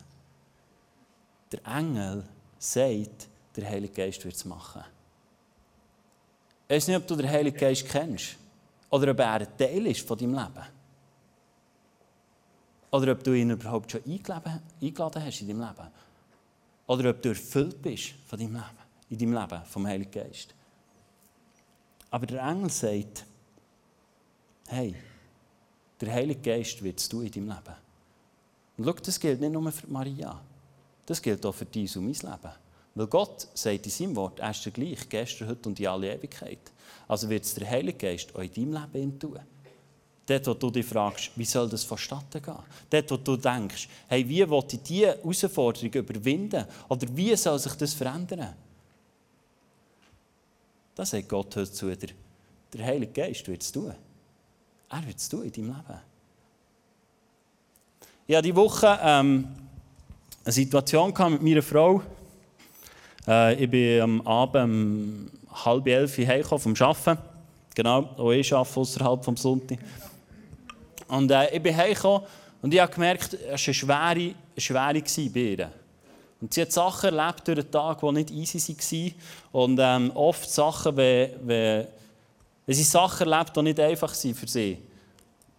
Der 1.51 1.67
Engel 1.67 2.25
sagt, 2.59 3.29
der 3.57 3.69
Heilige 3.69 3.93
Geist 3.93 4.25
wird 4.25 4.37
es 4.37 4.45
machen. 4.45 4.85
Ich 6.69 6.77
weiß 6.77 6.89
nicht, 6.89 6.97
ob 6.97 7.07
du 7.07 7.17
den 7.17 7.29
Heiligen 7.29 7.59
Geist 7.59 7.87
kennst 7.89 8.37
oder 8.89 9.11
ob 9.11 9.19
er 9.19 9.33
ein 9.33 9.57
Teil 9.59 9.87
ist 9.89 10.07
von 10.07 10.17
deinem 10.17 10.35
Leben. 10.35 10.67
Oder 12.93 13.13
ob 13.13 13.25
du 13.25 13.33
ihn 13.33 13.51
überhaupt 13.51 13.91
schon 13.91 14.05
eingeladen 14.05 15.25
hast 15.25 15.41
in 15.41 15.49
deinem 15.49 15.61
Leben. 15.61 15.91
Oder 16.87 17.11
ob 17.11 17.21
du 17.21 17.31
erfüllt 17.31 17.83
bist 17.83 18.15
von 18.27 18.39
deinem 18.39 18.55
Leben, 18.55 18.82
in 19.13 19.19
deinem 19.19 19.35
Leben 19.35 19.65
vom 19.67 19.87
Heiligen 19.87 20.11
Geist. 20.11 20.55
Aber 22.11 22.27
der 22.27 22.43
Engel 22.43 22.71
sagt, 22.71 23.27
hey, 24.69 24.95
der 26.01 26.13
Heilige 26.13 26.41
Geist 26.41 26.83
wird 26.83 26.99
es 26.99 27.09
tun 27.09 27.27
in 27.27 27.31
deinem 27.31 27.49
Leben. 27.49 27.77
Und 28.79 28.85
schau, 28.87 28.93
das 28.93 29.21
gilt 29.21 29.41
nicht 29.41 29.53
nur 29.53 29.71
für 29.71 29.87
Maria. 29.87 30.41
Das 31.05 31.21
gilt 31.21 31.45
auch 31.45 31.55
für 31.55 31.67
dein 31.67 31.89
und 31.95 32.05
mein 32.05 32.13
Leben. 32.13 32.55
Weil 32.95 33.07
Gott 33.07 33.49
sagt 33.55 33.85
in 33.85 33.91
seinem 33.91 34.17
Wort, 34.17 34.41
er 34.41 34.51
ist 34.51 34.65
der 34.65 34.73
gleich, 34.73 35.09
gestern, 35.09 35.49
heute 35.49 35.69
und 35.69 35.79
in 35.79 35.87
alle 35.87 36.15
Ewigkeit. 36.15 36.73
Also 37.07 37.29
wird 37.29 37.45
es 37.45 37.55
der 37.55 37.69
Heilige 37.69 37.99
Geist 37.99 38.35
auch 38.35 38.41
in 38.41 38.53
deinem 38.53 38.89
Leben 38.93 39.19
tun. 39.19 39.39
Dort, 40.25 40.47
wo 40.47 40.55
du 40.55 40.71
dich 40.71 40.87
fragst, 40.87 41.33
wie 41.37 41.45
soll 41.45 41.69
das 41.69 41.85
vonstatten 41.85 42.41
gehen? 42.41 42.55
Dort, 42.89 43.11
wo 43.11 43.17
du 43.17 43.37
denkst, 43.37 43.89
hey, 44.09 44.27
wie 44.27 44.49
will 44.49 44.65
ich 44.71 44.83
diese 44.83 45.07
Herausforderung 45.07 45.93
überwinden? 45.93 46.65
Oder 46.89 47.07
wie 47.15 47.37
soll 47.37 47.59
sich 47.59 47.75
das 47.75 47.93
verändern? 47.93 48.55
Das 50.95 51.11
sagt 51.11 51.29
Gott 51.29 51.57
heute 51.57 51.73
zu 51.73 51.95
dir. 51.95 52.11
Der 52.75 52.85
Heilige 52.85 53.13
Geist 53.13 53.49
wird 53.49 53.63
es 53.63 53.73
tun. 53.73 53.95
Er 54.91 55.07
wird 55.07 55.17
es 55.17 55.29
tun 55.29 55.43
in 55.45 55.53
deinem 55.53 55.67
Leben. 55.69 56.01
Ich 58.27 58.37
hatte 58.37 58.43
diese 58.43 58.57
Woche 58.57 58.99
ähm, 59.03 59.49
eine 60.45 60.53
Situation 60.53 61.15
mit 61.31 61.43
meiner 61.43 61.63
Frau. 61.63 62.03
Äh, 63.27 63.65
ich 63.65 63.71
bin 63.71 64.01
am 64.03 64.21
Abend 64.27 64.65
um 64.65 65.31
halb 65.65 65.87
elf 65.87 66.19
heimgekommen 66.19 66.61
vom 66.61 66.87
Arbeiten. 66.87 67.19
Genau, 67.75 68.03
auch 68.19 68.33
ich 68.33 68.53
arbeite 68.53 68.81
außerhalb 68.81 69.25
vom 69.25 69.37
Sonntag. 69.37 69.79
Und 71.09 71.31
äh, 71.31 71.57
ich 71.57 71.63
bin 71.63 71.75
heimgekommen 71.75 72.27
und 72.61 72.75
ich 72.75 72.81
habe 72.81 72.93
gemerkt, 72.93 73.33
es 73.35 73.89
war 73.89 74.03
eine 74.03 74.33
schwere, 74.59 75.03
schwere 75.03 75.31
bei 75.31 75.41
ihr. 75.41 75.82
Und 76.43 76.53
sie 76.53 76.63
hat 76.63 76.73
Sachen 76.73 77.17
erlebt 77.17 77.47
durch 77.47 77.61
den 77.61 77.71
Tag, 77.71 78.01
die 78.01 78.13
nicht 78.13 78.31
easy 78.33 78.77
waren. 78.77 79.15
Und 79.53 79.79
ähm, 79.81 80.11
oft 80.17 80.51
Sachen, 80.51 80.97
wenn, 80.97 81.31
wenn, 81.47 81.87
wenn 82.67 82.75
sie 82.75 82.83
Sachen 82.83 83.31
erlebt, 83.31 83.57
die 83.57 83.63
nicht 83.63 83.79
einfach 83.79 84.13
sind 84.13 84.37
für 84.37 84.49
sie, 84.49 84.77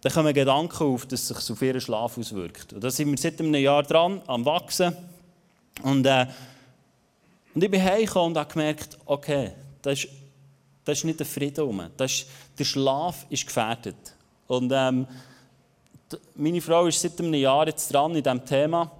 dann 0.02 0.12
kommen 0.12 0.34
Gedanken 0.34 0.84
auf, 0.84 1.06
dass 1.06 1.30
es 1.30 1.38
sich 1.38 1.50
auf 1.50 1.62
ihren 1.62 1.80
Schlaf 1.80 2.18
auswirkt. 2.18 2.74
Und 2.74 2.84
da 2.84 2.90
sind 2.90 3.10
wir 3.10 3.16
seit 3.16 3.40
einem 3.40 3.54
Jahr 3.54 3.82
dran, 3.82 4.20
am 4.26 4.44
Wachsen. 4.44 4.94
Und, 5.82 6.04
äh, 6.04 6.26
und 7.54 7.64
ich 7.64 7.70
bin 7.70 7.82
heimgekommen 7.82 8.32
und 8.32 8.38
habe 8.38 8.52
gemerkt, 8.52 8.98
okay, 9.06 9.52
das 9.80 10.00
ist, 10.00 10.08
das 10.84 10.98
ist 10.98 11.04
nicht 11.04 11.18
der 11.18 11.26
Frieden 11.26 11.64
rum. 11.64 11.82
Ist, 11.98 12.26
der 12.58 12.64
Schlaf 12.64 13.24
ist 13.30 13.46
gefährdet. 13.46 14.14
Und 14.46 14.70
ähm, 14.74 15.06
meine 16.34 16.60
Frau 16.60 16.86
ist 16.86 17.00
seit 17.00 17.18
einem 17.18 17.32
Jahr 17.32 17.66
jetzt 17.66 17.90
dran 17.90 18.14
in 18.14 18.22
diesem 18.22 18.44
Thema. 18.44 18.92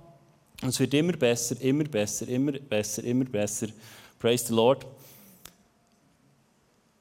Und 0.62 0.68
es 0.68 0.80
wird 0.80 0.94
immer 0.94 1.12
besser, 1.12 1.60
immer 1.60 1.84
besser, 1.84 2.28
immer 2.28 2.52
besser, 2.52 3.04
immer 3.04 3.24
besser. 3.24 3.68
Praise 4.18 4.46
the 4.46 4.54
Lord. 4.54 4.86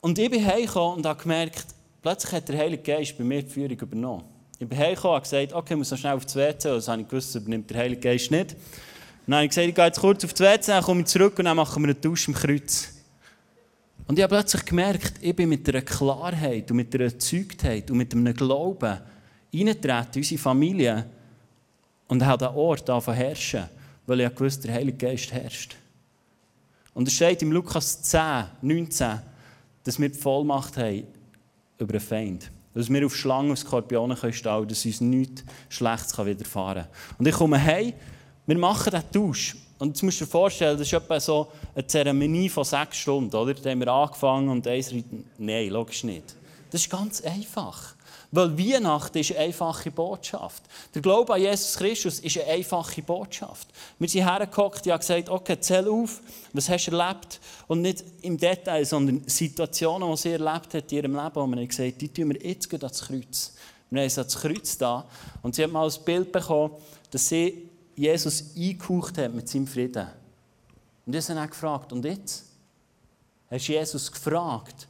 Und 0.01 0.19
ich 0.19 0.29
bin 0.29 0.45
heimgekommen 0.45 0.97
und 0.97 1.05
habe 1.05 1.21
gemerkt, 1.21 1.67
plötzlich 2.01 2.33
hat 2.33 2.49
der 2.49 2.57
Heilige 2.57 2.83
Geist 2.83 3.17
bei 3.17 3.23
mir 3.23 3.41
die 3.41 3.49
Führung 3.49 3.79
übernommen. 3.79 4.23
Ich 4.59 4.67
bin 4.67 4.77
heimgekommen 4.77 5.15
und 5.15 5.23
habe 5.23 5.29
gesagt, 5.29 5.53
okay, 5.53 5.73
ich 5.73 5.77
muss 5.77 5.91
noch 5.91 5.97
schnell 5.97 6.13
auf 6.13 6.25
das 6.25 6.35
WC. 6.35 6.69
Das 6.69 6.87
habe 6.87 7.01
ich 7.01 7.07
gewusst, 7.07 7.35
übernimmt 7.35 7.69
der 7.69 7.77
Heilige 7.77 8.01
Geist 8.01 8.31
nicht. 8.31 8.55
Dann 9.25 9.35
habe 9.35 9.45
ich 9.45 9.49
gesagt, 9.51 9.67
ich 9.67 9.75
gehe 9.75 9.85
jetzt 9.85 9.99
kurz 9.99 10.25
auf 10.25 10.33
das 10.33 10.41
WC, 10.41 10.67
dann 10.67 10.83
komme 10.83 11.01
ich 11.01 11.07
zurück 11.07 11.39
und 11.39 11.45
dann 11.45 11.55
machen 11.55 11.81
wir 11.81 11.89
einen 11.89 12.01
Tausch 12.01 12.27
im 12.27 12.33
Kreuz. 12.33 12.89
Und 14.05 14.19
ich 14.19 14.23
habe 14.23 14.35
plötzlich 14.35 14.65
gemerkt, 14.65 15.13
ich 15.21 15.33
bin 15.33 15.47
mit 15.47 15.67
einer 15.69 15.81
Klarheit 15.81 16.69
und 16.69 16.77
mit 16.77 16.93
einer 16.93 17.05
Erzeugtheit 17.05 17.89
und 17.89 17.97
mit 17.97 18.13
einem 18.13 18.33
Glauben 18.33 18.99
eingetreten 19.53 20.09
in 20.15 20.19
unsere 20.19 20.41
Familie 20.41 21.05
und 22.13 22.23
habe 22.23 22.45
den 22.45 22.53
Ort 22.55 22.87
angefangen 22.91 23.17
herrschen, 23.17 23.63
weil 24.05 24.19
ich 24.19 24.39
wusste, 24.39 24.67
der 24.67 24.75
Heilige 24.75 24.97
Geist 24.97 25.33
herrscht. 25.33 25.75
Und 26.93 27.07
es 27.07 27.15
steht 27.15 27.41
im 27.41 27.51
Lukas 27.51 28.03
10, 28.03 28.45
19, 28.61 29.19
dass 29.83 29.99
wir 29.99 30.09
die 30.09 30.19
Vollmacht 30.19 30.77
haben 30.77 31.07
über 31.79 31.93
den 31.93 32.01
Feind. 32.01 32.51
Dass 32.75 32.87
wir 32.87 33.03
auf 33.03 33.15
Schlangen 33.15 33.49
und 33.49 33.57
Skorpionen 33.57 34.15
können 34.15 34.67
dass 34.67 34.85
uns 34.85 35.01
nichts 35.01 35.43
Schlechtes 35.69 36.15
widerfahren 36.23 36.83
kann. 36.83 37.17
Und 37.17 37.27
ich 37.27 37.33
komme 37.33 37.57
hey, 37.57 37.95
wir 38.45 38.59
machen 38.59 38.91
diesen 38.91 39.11
Tausch. 39.11 39.55
Und 39.79 39.87
jetzt 39.89 40.03
musst 40.03 40.21
du 40.21 40.25
dir 40.25 40.29
vorstellen, 40.29 40.77
das 40.77 40.85
ist 40.85 40.93
etwa 40.93 41.19
so 41.19 41.51
eine 41.73 41.87
Zeremonie 41.87 42.47
von 42.47 42.63
sechs 42.63 42.97
Stunden, 42.97 43.35
oder? 43.35 43.55
Da 43.55 43.71
haben 43.71 43.79
wir 43.79 43.87
angefangen 43.87 44.49
und 44.49 44.67
eins 44.67 44.93
Nein, 45.39 45.69
logisch 45.69 46.03
nicht. 46.03 46.35
Das 46.69 46.79
ist 46.79 46.91
ganz 46.91 47.21
einfach. 47.21 47.92
Weil 48.35 48.57
Weihnachten 48.57 49.19
ist 49.19 49.29
eine 49.29 49.41
einfache 49.41 49.91
Botschaft. 49.91 50.63
Der 50.95 51.03
Glaube 51.03 51.35
an 51.35 51.39
Jesus 51.39 51.75
Christus 51.75 52.19
ist 52.19 52.35
eine 52.39 52.47
einfache 52.47 53.03
Botschaft. 53.03 53.67
Wir 53.99 54.09
sind 54.09 54.27
hergekommen, 54.27 54.71
und 54.71 54.87
haben 54.87 54.99
gesagt, 54.99 55.29
okay, 55.29 55.59
zähl 55.59 55.87
auf, 55.87 56.19
was 56.51 56.67
hast 56.67 56.87
du 56.87 56.97
erlebt? 56.97 57.39
Und 57.67 57.81
nicht 57.81 58.03
im 58.23 58.35
Detail, 58.35 58.83
sondern 58.85 59.21
Situationen, 59.27 60.09
die 60.09 60.17
sie 60.17 60.31
erlebt 60.31 60.73
hat 60.73 60.91
in 60.91 60.97
ihrem 60.97 61.15
Leben. 61.15 61.39
Und 61.39 61.51
wir 61.51 61.57
haben 61.57 61.67
gesagt, 61.67 62.01
die 62.01 62.09
tun 62.09 62.29
wir 62.29 62.41
jetzt 62.43 62.73
ans 62.73 63.01
Kreuz. 63.03 63.53
Wir 63.91 64.01
haben 64.01 64.09
sie 64.09 64.19
ans 64.19 64.35
Kreuz 64.35 64.77
da. 64.79 65.05
Und 65.43 65.53
sie 65.53 65.63
hat 65.63 65.71
mal 65.71 65.87
ein 65.87 66.03
Bild 66.03 66.31
bekommen, 66.31 66.73
dass 67.11 67.29
sie 67.29 67.69
Jesus 67.95 68.45
eingehaucht 68.57 69.15
hat 69.19 69.31
mit 69.31 69.47
seinem 69.47 69.67
Frieden. 69.67 70.07
Und 71.05 71.15
ich 71.15 71.23
habe 71.23 71.35
dann 71.35 71.49
gefragt, 71.51 71.93
und 71.93 72.03
jetzt? 72.03 72.45
Hast 73.51 73.67
du 73.67 73.73
Jesus 73.73 74.11
gefragt, 74.11 74.87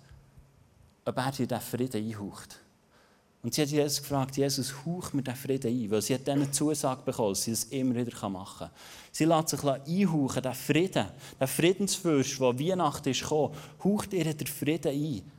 ob 1.04 1.18
er 1.18 1.32
dir 1.34 1.46
diesen 1.46 1.60
Frieden 1.62 2.08
einhaucht? 2.08 2.62
Und 3.44 3.54
sie 3.54 3.62
hat 3.62 3.70
Jesus 3.70 4.02
gefragt, 4.02 4.38
Jesus, 4.38 4.74
hauch 4.86 5.12
mir 5.12 5.22
diesen 5.22 5.36
Frieden 5.36 5.70
ein, 5.70 5.92
weil 5.92 6.02
sie 6.02 6.14
hat 6.14 6.26
dann 6.26 6.42
eine 6.42 6.52
Zusage 6.52 7.02
bekommen, 7.04 7.34
dass 7.34 7.44
sie 7.44 7.52
das 7.52 7.66
immer 7.66 7.94
wieder 7.94 8.30
machen 8.30 8.68
kann. 8.68 8.70
Sie 9.12 9.26
lässt 9.26 9.50
sich 9.50 9.64
einhauchen, 9.64 10.42
den 10.42 10.54
Frieden, 10.54 11.08
den 11.40 11.48
Friedensfürst, 11.48 12.40
der 12.40 12.58
Weihnachten 12.58 13.10
ist 13.10 13.22
gekommen, 13.22 13.54
haucht 13.84 14.14
ihr 14.14 14.34
den 14.34 14.48
Frieden 14.48 14.92
ein. 14.94 15.32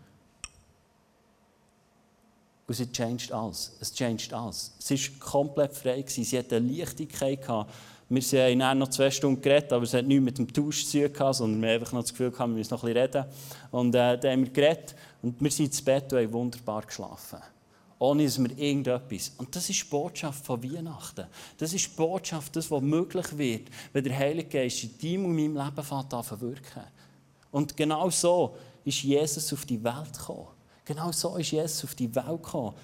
Und 2.67 2.75
sie 2.75 2.93
changed 2.93 3.33
alles. 3.33 3.75
Es 3.81 3.93
changed 3.93 4.35
alles. 4.35 4.75
Sie 4.79 4.99
war 4.99 5.19
komplett 5.19 5.75
frei. 5.75 6.01
Gewesen. 6.01 6.25
Sie 6.25 6.39
hatte 6.39 6.57
eine 6.57 6.71
Leichtigkeit. 6.71 7.43
Gehabt. 7.43 7.71
Wir 8.09 8.21
haben 8.23 8.59
dann 8.59 8.79
noch 8.79 8.89
zwei 8.89 9.11
Stunden 9.11 9.41
geredet, 9.41 9.73
aber 9.73 9.85
es 9.85 9.93
hat 9.93 10.07
nichts 10.07 10.25
mit 10.25 10.39
dem 10.39 10.53
Tausch 10.53 10.87
zu 10.87 11.11
tun, 11.13 11.33
sondern 11.33 11.63
wir 11.63 11.69
haben 11.69 11.81
einfach 11.81 11.93
noch 11.93 12.03
das 12.03 12.11
Gefühl, 12.13 12.31
gehabt, 12.31 12.51
wir 12.51 12.57
müssen 12.57 12.73
noch 12.73 12.85
ein 12.85 12.95
bisschen 12.95 13.15
reden. 13.15 13.25
Und 13.71 13.95
äh, 13.95 14.19
dann 14.19 14.33
haben 14.33 14.45
wir 14.45 14.53
geredet 14.53 14.95
und 15.23 15.41
wir 15.43 15.51
sind 15.51 15.67
ins 15.67 15.83
Bett 15.83 16.13
und 16.13 16.19
haben 16.19 16.33
wunderbar 16.33 16.83
geschlafen 16.83 17.39
ohne 18.05 18.25
dass 18.25 18.39
wir 18.39 18.59
irgendetwas. 18.59 19.33
Und 19.39 19.55
das 19.55 19.69
ist 19.71 19.83
die 19.83 19.89
Botschaft 19.89 20.45
von 20.45 20.63
Weihnachten. 20.63 21.27
Das 21.59 21.73
ist 21.73 21.87
die 21.87 21.97
Botschaft, 21.97 22.55
das, 22.55 22.71
was 22.71 22.83
möglich 22.83 23.39
wird, 23.39 23.69
wenn 23.93 24.05
der 24.05 24.19
Heilige 24.19 24.49
Geist 24.49 24.85
in 24.85 24.99
deinem 24.99 25.25
und 25.27 25.35
meinem 25.35 25.57
Leben 25.57 25.83
fängt 25.83 26.41
wirken. 26.41 26.83
Und 27.51 27.77
genau 27.77 28.11
so 28.11 28.57
ist 28.85 29.03
Jesus 29.03 29.53
auf 29.53 29.65
die 29.65 29.83
Welt 29.83 30.13
gekommen. 30.19 30.49
Genau 30.85 31.13
so 31.13 31.37
ist 31.37 31.51
Jesus 31.51 31.85
auf 31.85 31.95
die 31.95 32.15
Welt 32.15 32.27
gekommen. 32.27 32.75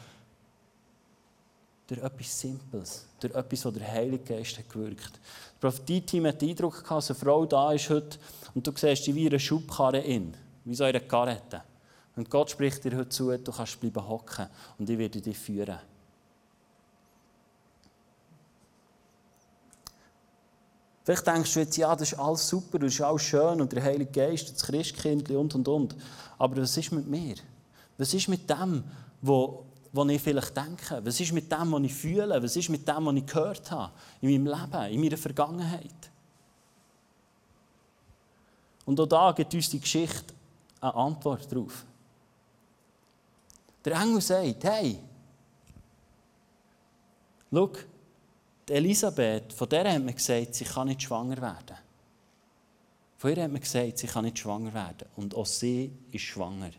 Durch 1.86 2.00
etwas 2.00 2.40
Simples, 2.40 3.06
durch 3.18 3.34
etwas, 3.34 3.64
was 3.64 3.74
der 3.74 3.92
Heilige 3.92 4.24
Geist 4.24 4.58
hat 4.58 4.70
gewirkt. 4.70 5.12
Das 5.12 5.60
Prophetie-Team 5.60 6.26
hat 6.26 6.40
den 6.40 6.50
Eindruck 6.50 6.84
gehabt, 6.84 6.90
dass 6.90 7.10
eine 7.10 7.18
Frau 7.18 7.44
da 7.44 7.72
ist 7.72 7.90
heute 7.90 8.18
und 8.54 8.66
du 8.66 8.72
siehst 8.74 9.06
die 9.06 9.14
wie 9.14 9.26
eine 9.26 9.40
Schubkarre 9.40 9.98
in, 9.98 10.32
wie 10.64 10.74
so 10.74 10.84
eine 10.84 11.00
Karette. 11.00 11.62
Und 12.16 12.28
Gott 12.30 12.50
spricht 12.50 12.84
dir 12.84 12.96
heute 12.96 13.08
zu, 13.08 13.36
du 13.36 13.52
kannst 13.52 13.80
bleiben 13.80 14.06
hocken 14.06 14.46
und 14.78 14.90
ich 14.90 14.98
werde 14.98 15.20
dich 15.20 15.38
führen. 15.38 15.78
Vielleicht 21.04 21.26
denkst 21.26 21.54
du 21.54 21.60
jetzt, 21.60 21.76
ja, 21.76 21.96
das 21.96 22.12
ist 22.12 22.18
alles 22.18 22.48
super, 22.48 22.78
das 22.78 22.92
ist 22.92 23.00
alles 23.00 23.22
schön 23.22 23.60
und 23.60 23.72
der 23.72 23.82
Heilige 23.82 24.10
Geist, 24.10 24.52
das 24.52 24.62
Christkind 24.62 25.30
und 25.30 25.54
und 25.54 25.66
und. 25.66 25.96
Aber 26.38 26.58
was 26.58 26.76
ist 26.76 26.92
mit 26.92 27.06
mir? 27.06 27.36
Was 27.96 28.14
ist 28.14 28.28
mit 28.28 28.48
dem, 28.48 28.84
wo, 29.20 29.64
wo 29.92 30.04
ich 30.06 30.22
vielleicht 30.22 30.56
denke? 30.56 31.00
Was 31.04 31.18
ist 31.18 31.32
mit 31.32 31.50
dem, 31.50 31.72
was 31.72 31.82
ich 31.82 31.94
fühle? 31.94 32.42
Was 32.42 32.54
ist 32.54 32.68
mit 32.68 32.86
dem, 32.86 33.06
was 33.06 33.14
ich 33.14 33.26
gehört 33.26 33.70
habe 33.70 33.92
in 34.20 34.30
meinem 34.30 34.60
Leben, 34.60 34.92
in 34.92 35.00
meiner 35.00 35.16
Vergangenheit? 35.16 36.10
Und 38.84 39.00
auch 39.00 39.06
da 39.06 39.32
gibt 39.32 39.54
uns 39.54 39.70
die 39.70 39.80
Geschichte 39.80 40.34
eine 40.80 40.94
Antwort 40.94 41.50
darauf. 41.50 41.84
Der 43.84 43.94
Engel 43.94 44.20
sagt, 44.20 44.64
hey, 44.64 44.98
schau, 47.52 47.72
Elisabeth, 48.68 49.52
von 49.52 49.68
der 49.68 49.92
hat 49.92 50.04
man 50.04 50.14
gesagt, 50.14 50.54
sie 50.54 50.64
kann 50.64 50.88
nicht 50.88 51.02
schwanger 51.02 51.40
werden. 51.40 51.76
Von 53.18 53.30
ihr 53.30 53.42
hat 53.42 53.50
man 53.50 53.60
gesagt, 53.60 53.98
sie 53.98 54.06
kann 54.06 54.24
nicht 54.24 54.38
schwanger 54.38 54.72
werden. 54.72 55.08
Und 55.16 55.34
auch 55.34 55.46
sie 55.46 55.92
ist 56.12 56.22
schwanger. 56.22 56.70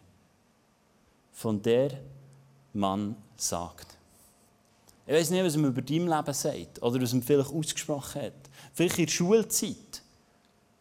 Von 1.34 1.62
der, 1.62 1.92
Mann 2.74 3.16
sagt. 3.36 3.98
Ich 5.06 5.14
weiß 5.14 5.30
nicht, 5.32 5.44
was 5.44 5.58
man 5.58 5.72
über 5.72 5.82
dein 5.82 6.08
Leben 6.08 6.34
sagt 6.34 6.82
oder 6.82 7.02
was 7.02 7.14
man 7.14 7.24
vielleicht 7.24 7.52
ausgesprochen 7.52 8.22
hat. 8.22 8.34
Vielleicht 8.74 9.00
in 9.00 9.06
der 9.06 9.12
Schulzeit. 9.12 10.02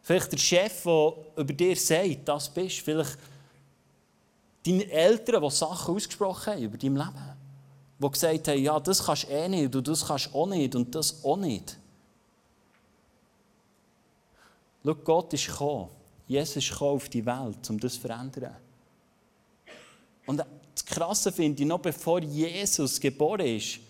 Vielleicht 0.02 0.32
der 0.32 0.38
Chef, 0.38 0.82
der 0.84 1.12
über 1.36 1.52
dir 1.52 1.76
sagt, 1.76 2.28
das 2.28 2.48
bist. 2.48 2.80
Vielleicht 2.80 3.18
deine 4.66 4.90
Eltern, 4.90 5.42
die 5.42 5.50
Sachen 5.50 5.94
ausgesprochen 5.94 6.54
haben 6.54 6.62
über 6.62 6.78
dein 6.78 6.96
Leben. 6.96 7.36
Die 7.98 8.10
gesagt 8.10 8.48
haben, 8.48 8.62
ja, 8.62 8.80
das 8.80 9.04
kannst 9.04 9.24
du 9.24 9.28
eh 9.28 9.48
nicht 9.48 9.74
und 9.74 9.86
das 9.86 10.06
kannst 10.06 10.26
du 10.26 10.38
auch 10.38 10.46
nicht 10.46 10.74
und 10.74 10.94
das 10.94 11.24
auch 11.24 11.36
nicht. 11.36 11.78
Schau, 14.84 14.94
Gott 14.94 15.32
ist 15.34 15.46
gekommen. 15.46 15.88
Jesus 16.26 16.56
ist 16.56 16.70
gekommen 16.70 16.96
auf 16.96 17.08
die 17.08 17.24
Welt, 17.24 17.68
um 17.68 17.78
das 17.78 17.94
zu 17.94 18.00
verändern. 18.00 18.56
Und 20.26 20.38
das 20.38 20.84
Krasse 20.84 21.32
finde 21.32 21.62
ich, 21.62 21.68
noch 21.68 21.80
bevor 21.80 22.20
Jesus 22.20 23.00
geboren 23.00 23.46
ist, 23.46 23.80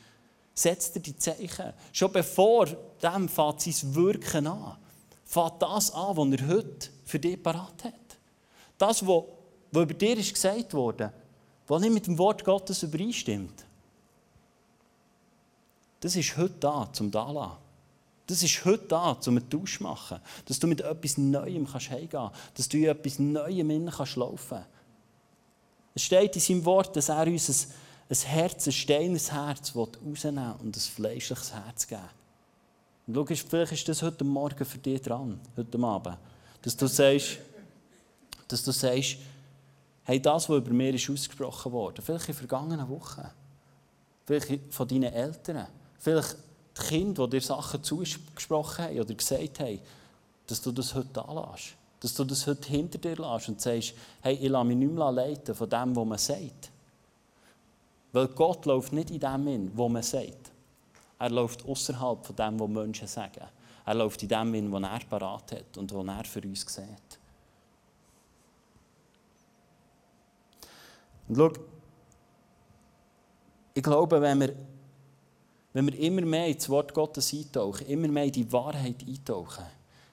setzt 0.54 0.96
er 0.96 1.02
die 1.02 1.16
Zeichen. 1.16 1.72
Schon 1.92 2.12
bevor 2.12 2.66
dem 2.66 3.28
fängt 3.28 3.60
sein 3.60 3.94
Wirken 3.94 4.46
an. 4.46 4.76
Fängt 5.24 5.60
das 5.62 5.92
an, 5.92 6.16
was 6.16 6.40
er 6.40 6.48
heute 6.48 6.88
für 7.04 7.18
dich 7.18 7.40
parat 7.40 7.84
hat. 7.84 7.94
Das, 8.78 9.06
was, 9.06 9.24
was 9.72 9.82
über 9.82 9.94
dir 9.94 10.16
ist 10.16 10.34
gesagt 10.34 10.74
wurde, 10.74 11.12
was 11.66 11.80
nicht 11.80 11.92
mit 11.92 12.06
dem 12.06 12.18
Wort 12.18 12.44
Gottes 12.44 12.82
übereinstimmt. 12.82 13.64
Das 16.00 16.16
ist 16.16 16.36
heute 16.36 16.54
da, 16.58 16.88
zum 16.92 17.10
da 17.10 17.58
Das 18.26 18.42
ist 18.42 18.64
heute 18.64 18.86
da, 18.88 19.12
um 19.12 19.36
einen 19.36 19.50
Tausch 19.50 19.78
zu 19.78 19.82
machen. 19.82 20.18
Dass 20.46 20.58
du 20.58 20.66
mit 20.66 20.80
etwas 20.80 21.18
Neuem 21.18 21.66
kannst 21.66 21.90
heimgehen 21.90 22.10
kannst. 22.10 22.58
Dass 22.58 22.68
du 22.68 22.78
in 22.78 22.84
etwas 22.84 23.18
Neuem 23.18 23.70
innen 23.70 23.90
kannst 23.90 24.16
laufen 24.16 24.64
Es 25.94 26.02
steht 26.02 26.34
in 26.34 26.40
seinem 26.40 26.64
Wort, 26.64 26.96
dass 26.96 27.10
er 27.10 27.26
uns 27.26 27.48
ein, 27.48 27.74
ein 28.08 28.16
Herz, 28.16 28.66
ein 28.66 28.72
steinernes 28.72 29.30
Herz 29.30 29.74
rausnehmen 29.76 30.54
und 30.54 30.76
ein 30.76 30.80
fleischliches 30.80 31.52
Herz 31.52 31.86
geben 31.86 32.02
Und 33.06 33.14
schau, 33.14 33.46
vielleicht 33.48 33.72
ist 33.72 33.88
das 33.88 34.02
heute 34.02 34.24
Morgen 34.24 34.64
für 34.64 34.78
dich 34.78 35.02
dran, 35.02 35.38
heute 35.56 35.78
Abend. 35.78 36.16
Dass 36.62 36.76
du 36.76 36.86
sagst, 36.86 37.38
dass 38.48 38.62
du 38.62 38.72
sagst, 38.72 39.18
hey, 40.10 40.20
das, 40.20 40.48
was 40.48 40.58
über 40.58 40.72
mir 40.72 40.92
ist 40.92 41.08
ausgesprochen 41.08 41.70
wurde, 41.70 42.02
vielleicht 42.02 42.28
in 42.30 42.34
vergangenen 42.34 42.88
Wochen, 42.88 43.28
vielleicht 44.26 44.74
von 44.74 44.88
deinen 44.88 45.12
Eltern, 45.12 45.68
vielleicht 46.00 46.36
die 46.76 46.82
Kinder, 46.82 47.28
die 47.28 47.36
dir 47.36 47.40
Sachen 47.40 47.80
zugesprochen 47.80 48.86
haben 48.86 48.98
oder 48.98 49.14
gesagt 49.14 49.60
haben, 49.60 49.78
dass 50.48 50.60
du 50.62 50.72
das 50.72 50.96
heute 50.96 51.24
anlässt. 51.24 51.76
Dass 52.00 52.14
du 52.14 52.24
das 52.24 52.44
heute 52.44 52.68
hinter 52.68 52.98
dir 52.98 53.14
lässt 53.14 53.48
und 53.50 53.60
sagst, 53.60 53.94
hey, 54.22 54.34
ich 54.34 54.48
lasse 54.48 54.64
mich 54.64 54.78
nicht 54.78 54.92
mehr 54.92 55.12
leiten 55.12 55.54
von 55.54 55.70
dem, 55.70 55.94
was 55.94 56.06
man 56.06 56.18
sagt. 56.18 56.70
Weil 58.10 58.26
Gott 58.28 58.66
läuft 58.66 58.92
nicht 58.92 59.12
in 59.12 59.20
dem 59.20 59.46
hin, 59.46 59.70
was 59.74 59.90
man 59.92 60.02
sagt. 60.02 60.50
Er 61.20 61.30
läuft 61.30 61.64
außerhalb 61.64 62.26
von 62.26 62.34
dem, 62.34 62.58
was 62.58 62.68
Menschen 62.68 63.06
sagen. 63.06 63.46
Er 63.86 63.94
läuft 63.94 64.20
in 64.24 64.28
dem 64.28 64.54
hin, 64.54 64.72
was 64.72 64.82
er 64.82 65.06
parat 65.08 65.52
hat 65.52 65.76
und 65.76 65.94
was 65.94 66.04
er 66.04 66.24
für 66.24 66.40
uns 66.40 66.62
sieht. 66.62 67.19
Und 71.30 71.36
schau, 71.36 71.52
ich 73.72 73.82
glaube, 73.82 74.20
wenn 74.20 74.40
wir 74.40 74.54
wenn 75.72 75.86
wir 75.86 75.98
immer 76.00 76.22
mehr 76.22 76.48
ins 76.48 76.68
Wort 76.68 76.92
Gottes 76.92 77.32
eintauchen, 77.32 77.86
immer 77.86 78.08
mehr 78.08 78.24
in 78.24 78.32
die 78.32 78.52
Wahrheit 78.52 79.06
eintauchen, 79.06 79.64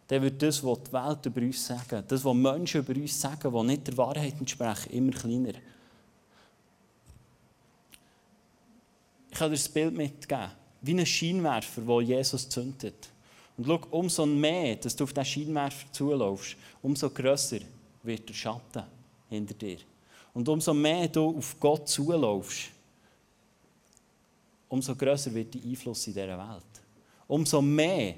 dann 0.08 0.22
wird 0.22 0.42
das, 0.42 0.64
was 0.64 0.84
die 0.84 0.94
Welt 0.94 1.26
über 1.26 1.42
uns 1.42 1.66
sagen, 1.66 2.04
das, 2.08 2.24
was 2.24 2.34
Menschen 2.36 2.82
über 2.82 2.96
uns 2.96 3.20
sagen, 3.20 3.52
was 3.52 3.66
nicht 3.66 3.88
der 3.88 3.98
Wahrheit 3.98 4.36
entsprechen, 4.40 4.92
immer 4.92 5.12
kleiner. 5.12 5.54
Ich 9.32 9.38
kann 9.38 9.50
dir 9.50 9.58
das 9.58 9.70
Bild 9.70 9.96
mitgeben, 9.96 10.52
wie 10.82 10.94
ein 10.94 11.06
Scheinwerfer, 11.06 11.82
der 11.82 12.02
Jesus 12.02 12.48
zündet. 12.48 13.10
Und 13.58 13.66
schau, 13.66 13.82
umso 13.90 14.27
mehr, 14.27 14.75
dass 14.75 14.96
du 14.96 15.06
auf 15.06 15.14
diesen 15.14 15.25
Scheinwerfer 15.25 15.92
zulaufst, 15.92 16.56
umso 16.84 17.10
grösser 17.10 17.60
wird 18.03 18.30
der 18.30 18.34
Schatten 18.36 18.84
hinter 19.27 19.56
dir. 19.56 19.80
Und 20.33 20.48
umso 20.48 20.74
mehr 20.74 21.07
du 21.07 21.37
auf 21.37 21.59
Gott 21.59 21.87
zulaufst, 21.87 22.70
umso 24.70 24.96
größer 24.96 25.33
wird 25.33 25.53
der 25.53 25.63
Einfluss 25.63 26.07
in 26.07 26.13
dieser 26.13 26.37
Welt. 26.37 26.81
Umso 27.27 27.61
mehr 27.61 28.16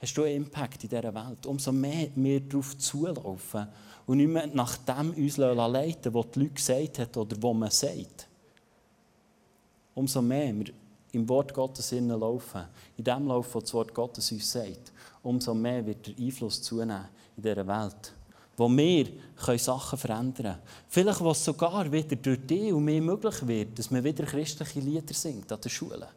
hast 0.00 0.16
du 0.16 0.22
einen 0.22 0.36
Impact 0.36 0.84
in 0.84 0.90
dieser 0.90 1.14
Welt. 1.14 1.46
Umso 1.46 1.72
mehr 1.72 2.08
wir 2.14 2.40
darauf 2.40 2.76
zulaufen 2.78 3.68
und 4.06 4.16
nicht 4.16 4.28
mehr 4.28 4.46
nach 4.46 4.76
dem 4.78 5.10
uns 5.10 5.36
leiten 5.36 6.14
was 6.14 6.30
die 6.30 6.40
Leute 6.40 6.54
gesagt 6.54 6.98
haben 6.98 7.14
oder 7.20 7.36
was 7.42 7.54
man 7.54 7.70
sagt. 7.70 8.28
Umso 9.94 10.22
mehr 10.22 10.56
wir 10.58 10.72
im 11.12 11.28
Wort 11.28 11.52
Gottes 11.54 11.90
laufen, 11.92 12.64
in 12.96 13.04
dem 13.04 13.26
Lauf, 13.26 13.54
was 13.54 13.64
das 13.64 13.74
Wort 13.74 13.94
Gottes 13.94 14.30
uns 14.30 14.52
sagt, 14.52 14.92
umso 15.22 15.54
mehr 15.54 15.84
wird 15.84 16.06
der 16.06 16.14
Einfluss 16.18 16.62
zunehmen 16.62 17.08
in 17.36 17.42
dieser 17.42 17.66
Welt 17.66 18.12
wo 18.58 18.68
wir 18.68 19.06
Sachen 19.56 19.98
verändern 19.98 20.34
können. 20.34 20.58
Vielleicht, 20.88 21.24
was 21.24 21.44
sogar 21.44 21.90
wieder 21.90 22.16
durch 22.16 22.46
dich 22.46 22.72
und 22.72 22.84
mir 22.84 23.00
möglich 23.00 23.46
wird, 23.46 23.78
dass 23.78 23.90
man 23.90 24.02
wieder 24.02 24.24
christliche 24.24 24.80
Lieder 24.80 25.14
singt 25.14 25.50
an 25.50 25.60
der 25.60 25.68
Schule. 25.70 26.08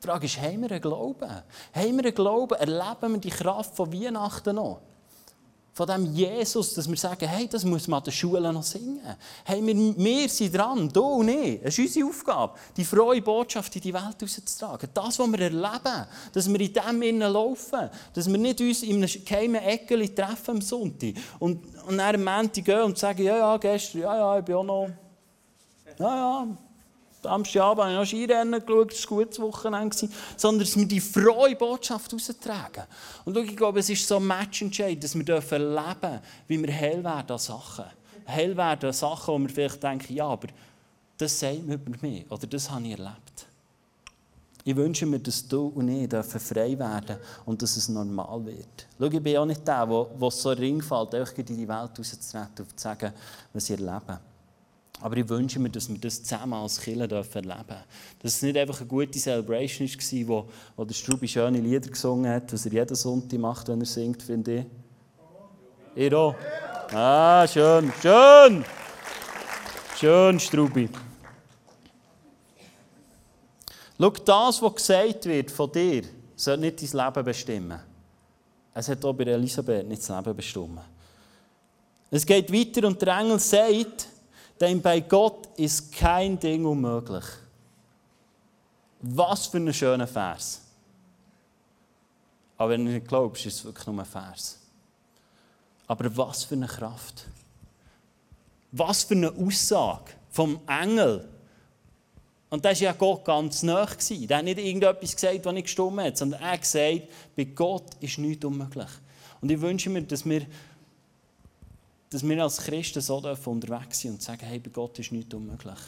Die 0.00 0.06
Frage 0.06 0.26
ist, 0.26 0.40
haben 0.40 0.60
wir 0.60 0.70
einen 0.70 0.80
Glauben? 0.80 1.28
Haben 1.28 1.96
wir 1.96 2.04
einen 2.04 2.14
Glauben? 2.14 2.54
Erleben 2.54 3.14
wir 3.14 3.18
die 3.18 3.30
Kraft 3.30 3.74
von 3.74 3.90
Weihnachten 3.92 4.54
noch? 4.54 4.82
Von 5.76 5.86
dem 5.86 6.06
Jesus, 6.14 6.72
dass 6.72 6.88
wir 6.88 6.96
sagen, 6.96 7.28
hey, 7.28 7.46
das 7.46 7.62
muss 7.62 7.86
man 7.86 7.98
an 7.98 8.04
der 8.04 8.10
Schule 8.10 8.50
noch 8.50 8.62
singen. 8.62 8.98
Hey, 9.44 9.60
wir, 9.60 9.74
wir 9.98 10.26
sind 10.26 10.56
dran, 10.56 10.88
du 10.88 11.02
und 11.02 11.28
ich. 11.28 11.60
Es 11.62 11.78
ist 11.78 11.98
unsere 11.98 12.08
Aufgabe, 12.08 12.54
die 12.74 12.82
frohe 12.82 13.20
Botschaft 13.20 13.76
in 13.76 13.82
die 13.82 13.92
Welt 13.92 14.16
rauszutragen. 14.22 14.88
Das, 14.94 15.18
was 15.18 15.28
wir 15.28 15.38
erleben, 15.38 16.06
dass 16.32 16.48
wir 16.50 16.60
in 16.60 16.72
dem 16.72 17.02
innen 17.02 17.30
laufen, 17.30 17.90
dass 18.14 18.26
wir 18.26 18.38
nicht 18.38 18.58
uns 18.62 18.84
in 18.84 19.04
einem 19.04 19.10
geheimen 19.22 19.62
Eckel 19.62 20.08
treffen 20.14 20.52
am 20.52 20.60
Sonntag 20.62 21.12
und, 21.40 21.62
und 21.86 21.98
dann 21.98 22.14
am 22.14 22.24
Montag 22.24 22.64
gehen 22.64 22.82
und 22.82 22.96
sagen, 22.96 23.22
ja, 23.22 23.36
ja, 23.36 23.56
gestern, 23.58 24.00
ja, 24.00 24.16
ja, 24.16 24.38
ich 24.38 24.46
bin 24.46 24.54
auch 24.54 24.64
noch, 24.64 24.88
ja, 25.98 26.16
ja, 26.16 26.46
Samstagabend 27.26 27.84
habe 27.84 27.92
ich 27.92 27.98
noch 27.98 28.06
Skirennen 28.06 28.64
geschaut, 28.64 28.92
es 28.92 29.10
war 29.10 29.18
ein 29.18 29.24
gutes 29.24 29.40
Wochenende. 29.40 29.96
Sondern 30.36 30.60
dass 30.60 30.76
wir 30.76 30.86
die 30.86 31.00
frohe 31.00 31.54
Botschaft 31.56 32.12
raustragen. 32.12 32.84
Und 33.24 33.36
ich 33.36 33.56
glaube, 33.56 33.80
es 33.80 33.90
ist 33.90 34.06
so 34.06 34.16
ein 34.16 34.26
Matchentscheid, 34.26 35.02
dass 35.02 35.14
wir 35.14 35.24
dürfen 35.24 35.74
leben, 35.74 36.20
wie 36.48 36.60
wir 36.62 36.72
hell 36.72 37.04
werden 37.04 37.32
an 37.32 37.38
Sachen. 37.38 37.84
Hell 38.24 38.56
werden 38.56 38.86
an 38.86 38.92
Sachen, 38.92 39.34
wo 39.34 39.38
wir 39.38 39.48
vielleicht 39.48 39.82
denken, 39.82 40.14
ja, 40.14 40.26
aber 40.26 40.48
das 41.18 41.38
sagt 41.38 41.66
mir 41.66 41.74
über 41.74 41.92
mich 42.00 42.30
oder 42.30 42.46
das 42.46 42.70
habe 42.70 42.84
ich 42.84 42.92
erlebt. 42.92 43.46
Ich 44.68 44.74
wünsche 44.74 45.06
mir, 45.06 45.20
dass 45.20 45.46
du 45.46 45.68
und 45.68 45.88
ich 45.88 46.08
dürfen 46.08 46.40
frei 46.40 46.76
werden 46.76 47.18
und 47.44 47.62
dass 47.62 47.76
es 47.76 47.88
normal 47.88 48.44
wird. 48.46 48.88
Schau, 48.98 49.06
ich 49.06 49.22
bin 49.22 49.36
auch 49.36 49.46
nicht 49.46 49.66
der, 49.66 49.86
der 49.86 50.30
so 50.32 50.50
Ring 50.50 50.82
fällt, 50.82 51.14
einfach 51.14 51.38
in 51.38 51.46
die 51.46 51.68
Welt 51.68 51.96
rauszutreten 51.96 52.64
und 52.64 52.70
zu 52.70 52.82
sagen, 52.82 53.12
was 53.52 53.70
ich 53.70 53.78
erlebe. 53.78 54.18
Aber 55.00 55.16
ich 55.16 55.28
wünsche 55.28 55.58
mir, 55.58 55.68
dass 55.68 55.88
wir 55.88 55.98
das 55.98 56.22
zusammen 56.22 56.54
als 56.54 56.80
Kirche 56.80 57.00
erleben 57.00 57.22
dürfen. 57.22 57.48
Dass 58.22 58.34
es 58.34 58.42
nicht 58.42 58.56
einfach 58.56 58.80
eine 58.80 58.88
gute 58.88 59.18
Celebration 59.18 59.88
war, 59.88 60.28
wo, 60.28 60.48
wo 60.76 60.84
der 60.84 60.94
Strubi 60.94 61.28
schöne 61.28 61.60
Lieder 61.60 61.90
gesungen 61.90 62.30
hat, 62.30 62.52
was 62.52 62.64
er 62.66 62.72
jeden 62.72 62.94
Sonntag 62.94 63.38
macht, 63.38 63.68
wenn 63.68 63.80
er 63.80 63.86
singt, 63.86 64.22
finde 64.22 64.58
ich. 64.58 64.66
Ihr 66.02 66.12
auch? 66.16 66.34
Ah, 66.92 67.46
schön, 67.46 67.92
schön. 68.00 68.64
Schön, 69.98 70.40
Strubi. 70.40 70.88
Schau, 73.98 74.10
das, 74.10 74.62
was 74.62 74.74
gesagt 74.74 75.24
wird 75.24 75.50
von 75.50 75.72
dir, 75.72 76.02
soll 76.36 76.58
nicht 76.58 76.82
dein 76.82 77.06
Leben 77.06 77.24
bestimmen. 77.24 77.80
Es 78.74 78.88
hat 78.88 79.04
auch 79.04 79.14
bei 79.14 79.24
Elisabeth 79.24 79.88
nicht 79.88 80.02
das 80.02 80.08
Leben 80.10 80.36
bestimmt. 80.36 80.80
Es 82.10 82.26
geht 82.26 82.52
weiter 82.52 82.86
und 82.86 83.00
der 83.00 83.18
Engel 83.18 83.38
sagt, 83.38 84.08
denn 84.60 84.80
bei 84.80 85.00
Gott 85.00 85.48
ist 85.56 85.92
kein 85.92 86.38
Ding 86.38 86.64
unmöglich. 86.64 87.24
Was 89.00 89.46
für 89.46 89.58
ein 89.58 89.72
schöner 89.72 90.06
Vers. 90.06 90.62
Aber 92.56 92.70
wenn 92.70 92.84
du 92.84 92.92
nicht 92.92 93.06
glaubst, 93.06 93.44
ist 93.46 93.56
es 93.56 93.64
wirklich 93.64 93.86
nur 93.86 93.98
ein 93.98 94.06
Vers. 94.06 94.58
Aber 95.86 96.16
was 96.16 96.44
für 96.44 96.54
eine 96.54 96.66
Kraft. 96.66 97.26
Was 98.72 99.04
für 99.04 99.14
eine 99.14 99.30
Aussage 99.30 100.12
vom 100.30 100.60
Engel. 100.66 101.28
Und 102.48 102.64
das 102.64 102.80
war 102.80 102.86
ja 102.86 102.92
Gott 102.92 103.24
ganz 103.24 103.62
nah. 103.62 103.86
Er 104.28 104.38
hat 104.38 104.44
nicht 104.44 104.58
irgendetwas 104.58 105.14
gesagt, 105.14 105.44
was 105.44 105.52
nicht 105.52 105.64
gestimmt 105.64 106.00
hat, 106.00 106.16
sondern 106.16 106.40
er 106.40 106.52
hat 106.52 106.62
gesagt, 106.62 107.02
bei 107.36 107.44
Gott 107.44 107.94
ist 108.00 108.18
nichts 108.18 108.44
unmöglich. 108.44 108.88
Und 109.40 109.50
ich 109.50 109.60
wünsche 109.60 109.90
mir, 109.90 110.02
dass 110.02 110.24
wir 110.24 110.46
dass 112.16 112.26
wir 112.26 112.42
als 112.42 112.56
Christen 112.56 113.02
so 113.02 113.18
unterwegs 113.18 114.00
sind 114.00 114.12
und 114.12 114.22
sagen, 114.22 114.46
hey, 114.46 114.58
bei 114.58 114.70
Gott 114.70 114.98
ist 114.98 115.12
nichts 115.12 115.34
unmöglich. 115.34 115.78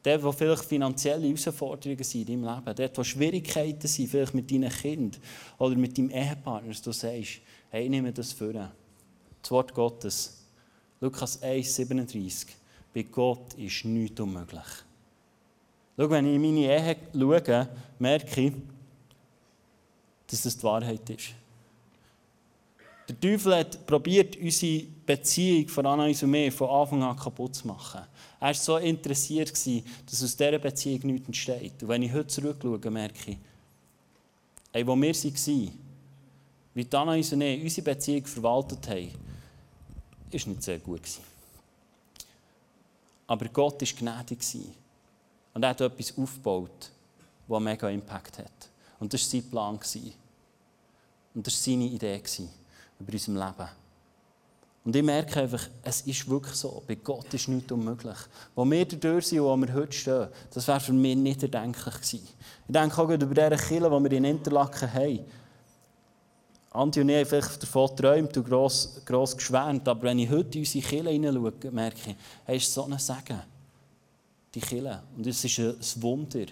Dort, 0.00 0.22
wo 0.22 0.30
vielleicht 0.30 0.64
finanzielle 0.64 1.26
Herausforderungen 1.26 2.04
sind 2.04 2.28
in 2.28 2.40
deinem 2.40 2.54
Leben, 2.54 2.76
dort, 2.76 2.96
wo 2.96 3.02
Schwierigkeiten 3.02 3.88
sind, 3.88 4.08
vielleicht 4.08 4.32
mit 4.32 4.48
deinen 4.48 4.70
Kindern 4.70 5.20
oder 5.58 5.74
mit 5.74 5.98
deinem 5.98 6.10
Ehepartner, 6.10 6.68
dass 6.68 6.82
du 6.82 6.92
sagst, 6.92 7.40
hey, 7.70 7.82
ich 7.82 7.90
nehme 7.90 8.12
das 8.12 8.32
vor. 8.32 8.52
Das 8.52 9.50
Wort 9.50 9.74
Gottes. 9.74 10.44
Lukas 11.00 11.42
1, 11.42 11.74
37. 11.74 12.46
bei 12.94 13.02
Gott 13.02 13.54
ist 13.54 13.84
nichts 13.86 14.20
unmöglich. 14.20 14.62
Schau, 15.96 16.10
wenn 16.10 16.26
ich 16.26 16.34
in 16.36 16.42
meine 16.42 16.60
Ehe 16.60 16.96
schaue, 17.12 17.68
merke 17.98 18.40
ich, 18.40 18.52
dass 20.28 20.42
das 20.42 20.56
die 20.56 20.62
Wahrheit 20.62 21.10
ist. 21.10 21.34
Der 23.08 23.20
Teufel 23.20 23.54
hat 23.54 23.86
probiert, 23.86 24.36
unsere 24.36 24.84
Beziehung 25.06 25.68
von 25.68 25.86
Anais 25.86 26.22
und 26.22 26.30
mir 26.30 26.50
von 26.50 26.68
Anfang 26.68 27.02
an 27.04 27.16
kaputt 27.16 27.54
zu 27.54 27.68
machen. 27.68 28.00
Er 28.40 28.46
war 28.48 28.54
so 28.54 28.76
interessiert, 28.78 29.50
dass 29.52 30.22
aus 30.22 30.36
dieser 30.36 30.58
Beziehung 30.58 31.00
nichts 31.04 31.26
entsteht. 31.26 31.82
Und 31.82 31.88
wenn 31.88 32.02
ich 32.02 32.12
heute 32.12 32.26
zurückschaue, 32.26 32.90
merke 32.90 33.30
ich, 33.30 33.38
ey, 34.72 34.86
wo 34.86 34.96
wir 34.96 35.14
waren, 35.14 35.72
wie 36.74 36.86
Anais 36.92 37.32
und 37.32 37.40
ich 37.42 37.62
unsere 37.62 37.94
Beziehung 37.94 38.26
verwaltet 38.26 38.88
haben, 38.88 39.12
war 40.32 40.48
nicht 40.48 40.62
sehr 40.62 40.78
gut. 40.78 41.00
Aber 43.28 43.48
Gott 43.48 43.80
war 43.80 43.88
gnädig. 43.98 44.38
Und 45.54 45.62
er 45.62 45.70
hat 45.70 45.80
etwas 45.80 46.18
aufgebaut, 46.18 46.90
das 47.48 47.56
einen 47.56 47.64
mega 47.64 47.88
Impact 47.88 48.38
hat. 48.38 48.68
Und 48.98 49.14
das 49.14 49.22
war 49.22 49.40
sein 49.40 49.50
Plan. 49.50 49.78
Und 51.34 51.46
das 51.46 51.54
war 51.54 51.72
seine 51.72 51.84
Idee 51.84 52.20
über 52.98 53.12
unser 53.12 53.32
Leben. 53.32 53.68
Und 54.86 54.94
ich 54.94 55.02
merke 55.02 55.40
einfach, 55.40 55.66
es 55.82 56.02
ist 56.02 56.28
wirklich 56.30 56.54
so. 56.54 56.80
Bei 56.86 56.94
Gott 56.94 57.34
ist 57.34 57.48
nichts 57.48 57.72
unmöglich. 57.72 58.16
Wo 58.54 58.64
wir 58.64 58.84
durch 58.84 59.26
sind 59.26 59.40
und 59.40 59.46
wo 59.46 59.66
wir 59.66 59.74
heute 59.74 59.92
stehen, 59.92 60.28
das 60.54 60.68
wäre 60.68 60.78
für 60.78 60.92
mich 60.92 61.16
nicht 61.16 61.42
erdenklich 61.42 61.94
gewesen. 61.94 62.28
Ich 62.68 62.72
denke 62.72 63.02
auch 63.02 63.10
über 63.10 63.18
diese 63.18 63.66
Kille, 63.66 63.90
die 63.90 64.04
wir 64.04 64.12
in 64.12 64.24
Interlaken 64.24 64.92
haben. 64.92 65.24
Andi 66.70 67.00
und 67.00 67.08
ich 67.08 67.16
haben 67.16 67.26
vielleicht 67.26 67.62
davon 67.62 67.88
geträumt 67.88 68.36
und 68.36 68.48
gross, 68.48 69.00
gross 69.04 69.36
geschwärmt, 69.36 69.88
aber 69.88 70.02
wenn 70.02 70.20
ich 70.20 70.30
heute 70.30 70.58
in 70.58 70.64
unsere 70.64 70.86
Kille 70.86 71.10
hineinschaue, 71.10 71.70
merke 71.72 72.10
ich, 72.10 72.16
es 72.46 72.62
ist 72.62 72.74
so 72.74 72.84
ein 72.84 72.98
Segen. 72.98 73.42
Die 74.54 74.60
Kille. 74.60 75.02
Und 75.16 75.26
es 75.26 75.44
ist 75.44 75.58
ein 75.58 76.02
Wunder. 76.02 76.46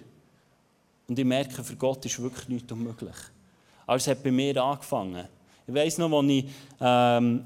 Und 1.07 1.19
ich 1.19 1.25
merke, 1.25 1.63
für 1.63 1.77
Gott 1.77 2.05
ist 2.07 2.21
wirklich 2.21 2.49
nichts 2.49 2.73
unmöglich. 2.73 3.17
Aber 3.87 3.97
es 3.97 4.09
hat 4.09 4.25
bei 4.25 4.33
mir 4.33 4.61
angefangen. 4.61 5.29
Ich 5.67 5.75
weiss 5.75 5.99
noch, 5.99 6.13
als 6.13 6.29
ich, 6.29 6.45
ähm, 6.81 7.45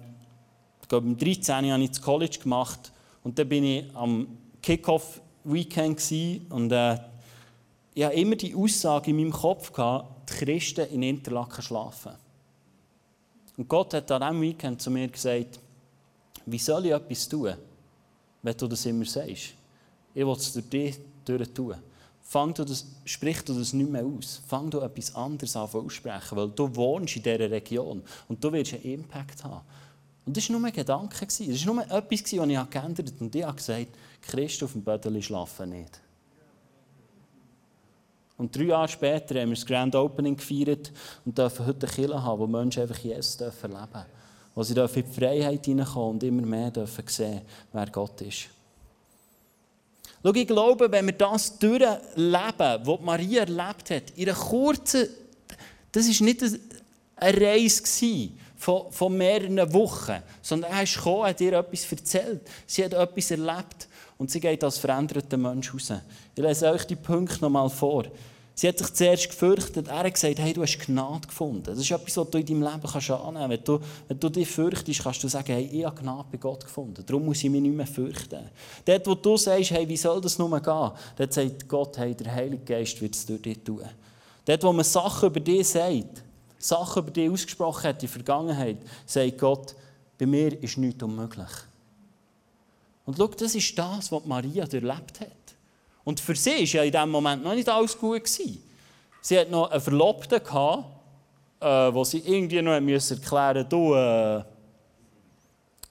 ich 0.83 0.89
glaube, 0.89 1.07
mit 1.07 1.23
13 1.23 1.71
habe 1.71 1.83
ich 1.83 1.91
das 1.91 2.03
College 2.03 2.39
gemacht 2.43 2.93
und 3.23 3.39
dann 3.39 3.49
bin 3.49 3.65
ich 3.65 3.85
am 3.95 4.27
Kick-Off-Weekend 4.63 6.03
und 6.51 6.73
äh, 6.73 6.99
ich 7.95 8.05
hatte 8.05 8.15
immer 8.15 8.37
die 8.37 8.55
Aussage 8.55 9.11
in 9.11 9.17
meinem 9.17 9.33
Kopf, 9.33 9.73
die 9.73 10.33
Christen 10.33 10.87
in 10.93 11.03
Interlaken 11.03 11.63
schlafen. 11.63 12.13
Und 13.57 13.69
Gott 13.69 13.95
hat 13.95 14.11
an 14.13 14.23
diesem 14.23 14.41
Weekend 14.41 14.81
zu 14.81 14.91
mir 14.91 15.09
gesagt, 15.09 15.59
wie 16.47 16.59
soll 16.59 16.87
ich 16.87 16.93
etwas 16.93 17.29
tun, 17.29 17.55
wenn 18.43 18.57
du 18.57 18.69
das 18.69 18.87
immer 18.87 19.05
sagst? 19.05 19.55
Ich 20.15 20.25
will 20.25 20.33
es 20.33 20.53
durch 20.53 20.69
dich 20.69 21.55
tun. 21.55 21.75
Fang 22.31 22.53
du 22.53 22.63
das, 22.63 22.85
sprich 23.07 23.43
du 23.43 23.55
das 23.55 23.73
nicht 23.73 23.91
mehr 23.91 24.05
aus. 24.05 24.43
Fang 24.47 24.69
du 24.69 24.81
etwas 24.81 25.15
anderes 25.15 25.57
an 25.57 25.67
aussprechen, 25.73 26.37
weil 26.37 26.51
du 26.51 26.77
wohnst 26.77 27.17
in 27.17 27.23
dieser 27.23 27.51
Region 27.51 28.03
und 28.29 28.45
du 28.45 28.53
wirst 28.53 28.75
einen 28.75 28.83
Impact 28.83 29.43
haben. 29.45 29.63
Und 30.27 30.37
das 30.37 30.47
war 30.51 30.59
nur 30.59 30.69
ein 30.69 30.75
Gedanke. 30.75 31.25
Das 31.25 31.41
war 31.41 31.75
nur 31.75 31.85
etwas, 31.85 32.23
das 32.23 32.33
ich 32.33 32.39
geändert 32.39 32.75
habe. 32.75 33.25
Und 33.25 33.35
ich 33.35 33.43
habe 33.43 33.57
gesagt, 33.57 33.89
Christen 34.21 34.67
auf 34.67 34.73
dem 34.73 34.83
Bödeli 34.83 35.23
schlafen 35.23 35.71
nicht. 35.71 36.03
Und 38.37 38.55
drei 38.55 38.65
Jahre 38.65 38.89
später 38.89 39.41
haben 39.41 39.49
wir 39.49 39.57
das 39.57 39.65
Grand 39.65 39.95
Opening 39.95 40.37
gefeiert 40.37 40.93
und 41.25 41.39
dürfen 41.39 41.65
heute 41.65 41.87
eine 41.87 41.95
Kirche 41.97 42.23
haben, 42.23 42.41
wo 42.41 42.47
Menschen 42.47 42.83
einfach 42.83 42.99
Jesus 42.99 43.39
dürfen 43.39 43.71
leben 43.71 44.05
Wo 44.55 44.63
sie 44.63 44.79
in 44.79 44.87
die 44.87 45.03
Freiheit 45.03 45.65
hineinkommen 45.65 46.11
und 46.11 46.23
immer 46.23 46.43
mehr 46.43 46.71
dürfen 46.71 47.05
sehen, 47.07 47.41
wer 47.73 47.87
Gott 47.87 48.21
ist. 48.21 48.51
Schau, 50.23 50.35
ich 50.35 50.47
glaube, 50.47 50.91
wenn 50.91 51.07
wir 51.07 51.13
das 51.13 51.59
durchleben, 51.59 51.97
was 52.17 53.01
Maria 53.01 53.43
erlebt 53.43 53.91
hat, 53.91 54.11
in 54.17 54.29
einer 54.29 54.39
kurzen, 54.39 55.09
das 55.93 56.07
war 56.07 56.25
nicht 56.27 56.43
eine 57.17 57.41
Reise 57.41 58.31
von, 58.57 58.91
von 58.91 59.17
mehreren 59.17 59.73
Wochen, 59.73 60.17
sondern 60.43 60.73
er 60.73 60.83
ist 60.83 60.97
gekommen, 60.97 61.27
hat 61.27 61.41
ihr 61.41 61.53
etwas 61.53 61.91
erzählt. 61.91 62.41
Sie 62.67 62.85
hat 62.85 62.93
etwas 62.93 63.31
erlebt 63.31 63.89
und 64.19 64.31
sie 64.31 64.41
geht 64.41 64.65
als 64.65 64.79
veränderter 64.79 65.37
Mensch 65.37 65.73
raus. 65.73 65.93
Ich 66.35 66.43
lese 66.43 66.71
euch 66.71 66.85
die 66.85 66.97
Punkte 66.97 67.41
nochmal 67.41 67.71
vor. 67.71 68.05
Sie 68.59 68.67
hat 68.67 68.77
sich 68.77 68.93
zuerst 68.93 69.29
gefürchtet. 69.29 69.87
Er 69.87 69.99
hat 70.01 70.15
gesagt, 70.15 70.41
hey, 70.41 70.53
du 70.53 70.63
hast 70.63 70.81
Gnade 70.81 71.29
gefunden. 71.29 71.63
Das 71.63 71.79
ist 71.79 71.93
etwas, 71.93 72.17
was 72.17 72.29
du 72.29 72.39
in 72.39 72.45
deinem 72.45 72.63
Leben 72.65 72.91
kannst 72.91 73.09
annehmen 73.09 73.51
kannst. 73.51 73.51
Wenn 73.51 73.65
du, 73.65 73.81
wenn 74.09 74.19
du 74.19 74.29
dich 74.31 74.49
fürchtest, 74.49 75.01
kannst 75.01 75.23
du 75.23 75.29
sagen, 75.29 75.53
hey, 75.53 75.71
ich 75.73 75.85
habe 75.85 76.03
Gnade 76.03 76.27
bei 76.33 76.39
Gott 76.39 76.65
gefunden. 76.65 77.05
Darum 77.07 77.25
muss 77.25 77.45
ich 77.45 77.51
mich 77.51 77.63
nicht 77.63 77.77
mehr 77.77 77.87
fürchten. 77.87 78.51
Dort, 78.85 79.07
wo 79.07 79.15
du 79.15 79.37
sagst, 79.37 79.71
hey, 79.71 79.89
wie 79.89 79.97
soll 79.97 80.21
das 80.21 80.41
nur 80.41 80.51
gehen, 80.51 80.91
dort 81.17 81.33
sagt 81.33 81.69
Gott, 81.69 81.99
hey, 81.99 82.17
der 82.17 82.35
Heilige 82.35 82.65
Geist 82.65 83.01
wird 83.01 83.15
es 83.15 83.25
durch 83.27 83.43
dich 83.43 83.63
tun. 83.63 83.85
Dort, 84.45 84.65
wo 84.65 84.73
man 84.73 84.85
Sachen 84.85 85.29
über 85.29 85.39
dich 85.39 85.69
sagt, 85.69 86.25
Sachen 86.59 87.05
über 87.05 87.13
dich 87.13 87.31
ausgesprochen 87.31 87.85
hat 87.85 87.95
in 87.95 88.01
der 88.01 88.09
Vergangenheit, 88.09 88.79
sagt 89.07 89.39
Gott, 89.39 89.77
bei 90.19 90.27
mir 90.27 90.61
ist 90.61 90.79
nichts 90.79 91.01
unmöglich. 91.01 91.47
Und 93.07 93.17
schau, 93.17 93.29
das 93.29 93.55
ist 93.55 93.79
das, 93.79 94.11
was 94.11 94.25
Maria 94.25 94.65
erlebt 94.65 95.21
hat. 95.21 95.38
Und 96.09 96.21
für 96.21 96.35
sie 96.35 96.53
war 96.53 96.65
ja 96.65 96.83
in 96.85 96.91
diesem 96.91 97.11
Moment 97.11 97.45
noch 97.45 97.55
nicht 97.55 97.69
alles 97.69 97.99
gut. 97.99 98.25
Gewesen. 98.25 98.63
Sie 99.21 99.39
hat 99.39 99.51
noch 99.51 99.71
einen 99.71 99.79
Verlobten, 99.79 100.43
gehabt, 100.43 100.85
äh, 101.61 101.67
wo 101.67 102.03
sie 102.03 102.21
irgendwie 102.21 102.63
noch 102.63 102.81
müssen 102.81 103.19
erklären 103.19 103.67
musste, 103.71 104.47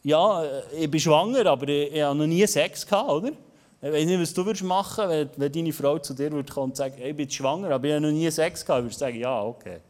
äh, 0.04 0.10
ja, 0.10 0.44
äh, 0.44 0.62
ich 0.76 0.90
bin 0.90 1.00
schwanger, 1.00 1.46
aber 1.46 1.68
ich, 1.68 1.94
ich 1.94 2.02
habe 2.02 2.18
noch 2.18 2.26
nie 2.26 2.48
Sex 2.48 2.84
gehabt, 2.84 3.12
oder? 3.12 3.32
Ich 3.80 3.92
weiß 3.94 4.06
nicht, 4.08 4.20
was 4.20 4.34
du 4.34 4.44
würdest 4.44 4.64
machen 4.64 5.08
wenn, 5.08 5.30
wenn 5.38 5.52
deine 5.52 5.72
Frau 5.72 6.00
zu 6.00 6.16
dir 6.16 6.32
würde 6.32 6.52
kommen 6.52 6.72
und 6.72 6.78
sagen, 6.78 6.96
ich 7.00 7.16
bin 7.16 7.30
schwanger, 7.30 7.70
aber 7.70 7.86
ich 7.86 7.94
habe 7.94 8.08
noch 8.08 8.12
nie 8.12 8.32
Sex 8.32 8.66
gehabt. 8.66 8.86
Würdest 8.86 9.00
du 9.00 9.06
sagen, 9.06 9.20
ja, 9.20 9.44
okay. 9.44 9.82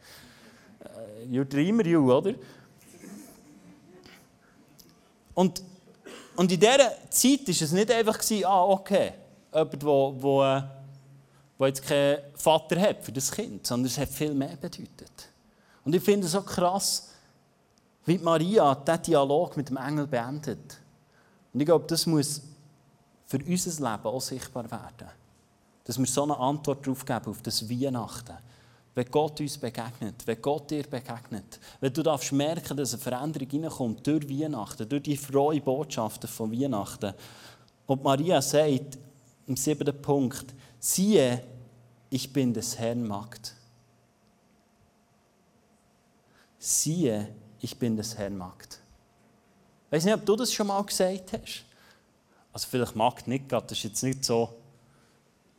Uh, 0.84 1.34
you're 1.34 1.46
dreamer, 1.46 1.86
you, 1.86 2.14
oder? 2.14 2.34
Und, 5.34 5.64
und 6.36 6.52
in 6.52 6.60
dieser 6.60 6.92
Zeit 7.12 7.48
war 7.48 7.62
es 7.62 7.72
nicht 7.72 7.90
einfach, 7.90 8.20
ah, 8.44 8.64
okay 8.66 9.14
jemand, 9.54 9.84
der, 9.84 10.12
der, 10.22 10.72
der 11.60 11.68
jetzt 11.68 11.86
keinen 11.86 12.20
Vater 12.36 12.80
hat 12.80 13.04
für 13.04 13.12
das 13.12 13.32
Kind, 13.32 13.66
sondern 13.66 13.88
es 13.88 13.98
hat 13.98 14.10
viel 14.10 14.34
mehr 14.34 14.56
bedeutet. 14.56 15.30
Und 15.84 15.96
ich 15.96 16.04
finde 16.04 16.26
es 16.26 16.34
so 16.34 16.42
krass, 16.42 17.10
wie 18.06 18.18
Maria 18.18 18.74
diesen 18.76 19.02
Dialog 19.04 19.58
mit 19.58 19.70
dem 19.70 19.78
Engel 19.78 20.08
beendet. 20.08 20.78
Und 21.54 21.60
ich 21.60 21.66
glaube, 21.66 21.86
das 21.88 22.06
muss 22.06 22.42
für 23.26 23.38
unser 23.38 23.92
Leben 23.92 24.06
auch 24.06 24.22
sichtbar 24.22 24.70
werden. 24.72 25.10
Dass 25.84 25.98
wir 25.98 26.06
so 26.06 26.24
eine 26.24 26.38
Antwort 26.38 26.86
darauf 26.86 27.06
geben, 27.06 27.28
auf 27.28 27.42
das 27.42 27.70
Weihnachten. 27.70 28.38
Wenn 28.96 29.12
Gott 29.12 29.40
uns 29.42 29.58
begegnet, 29.58 30.26
wenn 30.26 30.42
Gott 30.42 30.72
dir 30.72 30.84
begegnet, 30.84 31.60
wenn 31.80 31.94
du 31.94 32.02
darfst 32.02 32.32
merken, 32.32 32.76
dass 32.78 32.94
eine 32.94 33.02
Veränderung 33.02 33.50
hineinkommt 33.50 34.08
durch 34.08 34.28
Weihnachten, 34.28 34.90
durch 34.90 35.04
die 35.04 35.18
frohe 35.18 35.62
Botschaften 35.62 36.28
von 36.28 36.52
Weihnachten. 36.52 37.14
Und 37.86 38.04
Maria 38.04 38.42
sagt, 38.42 38.98
im 39.48 39.56
siebten 39.56 40.02
Punkt, 40.02 40.54
siehe, 40.80 41.44
ich 42.10 42.32
bin 42.32 42.54
des 42.54 42.78
Herrn 42.78 43.08
Magd. 43.08 43.54
Siehe, 46.60 47.34
ich 47.62 47.78
bin 47.78 47.96
des 47.96 48.18
Herrn 48.18 48.38
Magd. 48.38 48.80
Ich 49.86 49.92
weiß 49.94 50.06
nicht, 50.06 50.14
ob 50.14 50.26
du 50.26 50.36
das 50.36 50.54
schon 50.54 50.68
mal 50.68 50.84
gesagt 50.84 51.34
hast. 51.34 51.66
Also 52.52 52.68
vielleicht 52.70 52.96
Magd 52.96 53.28
nicht 53.28 53.52
das 53.52 53.72
ist 53.72 53.84
jetzt 53.84 54.04
nicht 54.04 54.26
so 54.26 54.54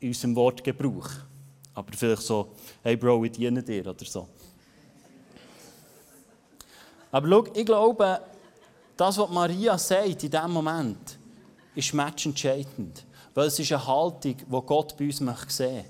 in 0.00 0.08
unserem 0.08 0.36
Wortgebrauch. 0.36 1.08
Aber 1.74 1.92
vielleicht 1.92 2.22
so, 2.22 2.54
hey 2.82 2.96
Bro, 2.96 3.24
ich 3.24 3.32
diene 3.32 3.62
dir 3.62 3.86
oder 3.86 4.04
so. 4.04 4.28
Aber 7.10 7.28
schau, 7.28 7.46
ich 7.54 7.64
glaube, 7.64 8.20
das, 8.96 9.16
was 9.16 9.30
Maria 9.30 9.78
sagt 9.78 10.24
in 10.24 10.30
diesem 10.30 10.50
Moment, 10.50 11.18
ist 11.74 11.94
matchentscheidend. 11.94 13.04
Weil 13.38 13.46
es 13.46 13.58
ist 13.60 13.70
eine 13.70 13.86
Haltung, 13.86 14.36
die 14.36 14.36
Gott 14.66 14.96
bei 14.96 15.04
uns 15.04 15.18
sehen 15.18 15.26
möchte. 15.26 15.84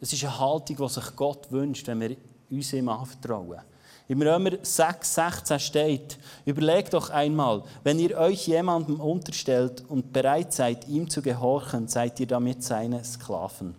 Es 0.00 0.14
ist 0.14 0.24
eine 0.24 0.38
Haltung, 0.38 0.78
die 0.78 0.88
sich 0.88 1.14
Gott 1.14 1.52
wünscht, 1.52 1.86
wenn 1.88 2.00
wir 2.00 2.16
uns 2.48 2.72
ihm 2.72 2.88
anvertrauen. 2.88 3.60
Im 4.08 4.22
Römer 4.22 4.52
6, 4.62 5.14
16 5.14 5.60
steht, 5.60 6.18
überlegt 6.46 6.94
doch 6.94 7.10
einmal, 7.10 7.64
wenn 7.84 7.98
ihr 7.98 8.16
euch 8.16 8.46
jemandem 8.46 8.98
unterstellt 8.98 9.84
und 9.90 10.10
bereit 10.10 10.54
seid, 10.54 10.88
ihm 10.88 11.10
zu 11.10 11.20
gehorchen, 11.20 11.86
seid 11.86 12.18
ihr 12.18 12.26
damit 12.26 12.64
seine 12.64 13.04
Sklaven. 13.04 13.74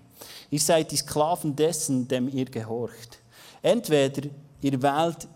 Ihr 0.51 0.59
seid 0.59 0.91
die 0.91 0.97
Sklaven 0.97 1.55
dessen, 1.55 2.07
dem 2.07 2.29
ihr 2.29 2.45
gehorcht. 2.45 3.17
Entweder 3.63 4.29
ihr 4.61 4.79
wählt 4.79 5.27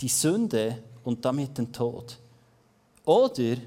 die 0.00 0.08
Sünde 0.08 0.82
und 1.04 1.22
damit 1.22 1.58
den 1.58 1.70
Tod, 1.70 2.16
oder 3.04 3.58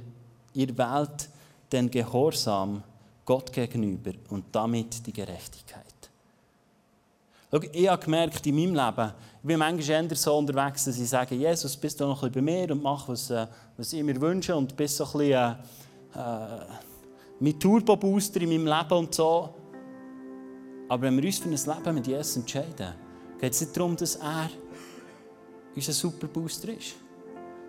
ihr 0.55 0.75
wählt 0.75 1.29
den 1.71 1.89
Gehorsam 1.89 2.83
Gott 3.25 3.53
gegenüber 3.53 4.11
und 4.29 4.45
damit 4.51 5.05
die 5.05 5.13
Gerechtigkeit. 5.13 5.85
Schau, 7.51 7.59
ich 7.71 7.87
habe 7.87 8.03
gemerkt 8.03 8.45
in 8.45 8.55
meinem 8.55 8.75
Leben, 8.75 9.13
ich 9.41 9.47
bin 9.47 9.59
manchmal 9.59 10.03
eher 10.05 10.15
so 10.15 10.37
unterwegs, 10.37 10.85
dass 10.85 10.99
ich 10.99 11.09
sage, 11.09 11.35
Jesus, 11.35 11.75
bist 11.77 11.99
du 11.99 12.05
noch 12.05 12.21
ein 12.21 12.31
bisschen 12.31 12.45
bei 12.45 12.51
mir 12.51 12.71
und 12.71 12.83
mach, 12.83 13.07
was, 13.07 13.29
äh, 13.31 13.47
was 13.77 13.93
ich 13.93 14.03
mir 14.03 14.19
wünsche 14.21 14.55
und 14.55 14.75
bist 14.75 14.97
so 14.97 15.05
ein 15.05 15.11
bisschen, 15.11 15.31
äh, 15.31 15.51
äh, 16.15 16.65
mein 17.39 17.59
Turbo-Booster 17.59 18.41
in 18.41 18.49
meinem 18.49 18.67
Leben 18.67 18.93
und 18.93 19.15
so. 19.15 19.49
Aber 20.89 21.01
wenn 21.03 21.17
wir 21.17 21.23
uns 21.23 21.39
für 21.39 21.49
ein 21.49 21.83
Leben 21.83 21.95
mit 21.95 22.07
Jesus 22.07 22.37
entscheiden, 22.37 22.93
geht 23.39 23.53
es 23.53 23.61
nicht 23.61 23.75
darum, 23.75 23.95
dass 23.95 24.15
er 24.15 24.49
unser 25.75 25.93
Superbooster 25.93 26.69
ist. 26.69 26.95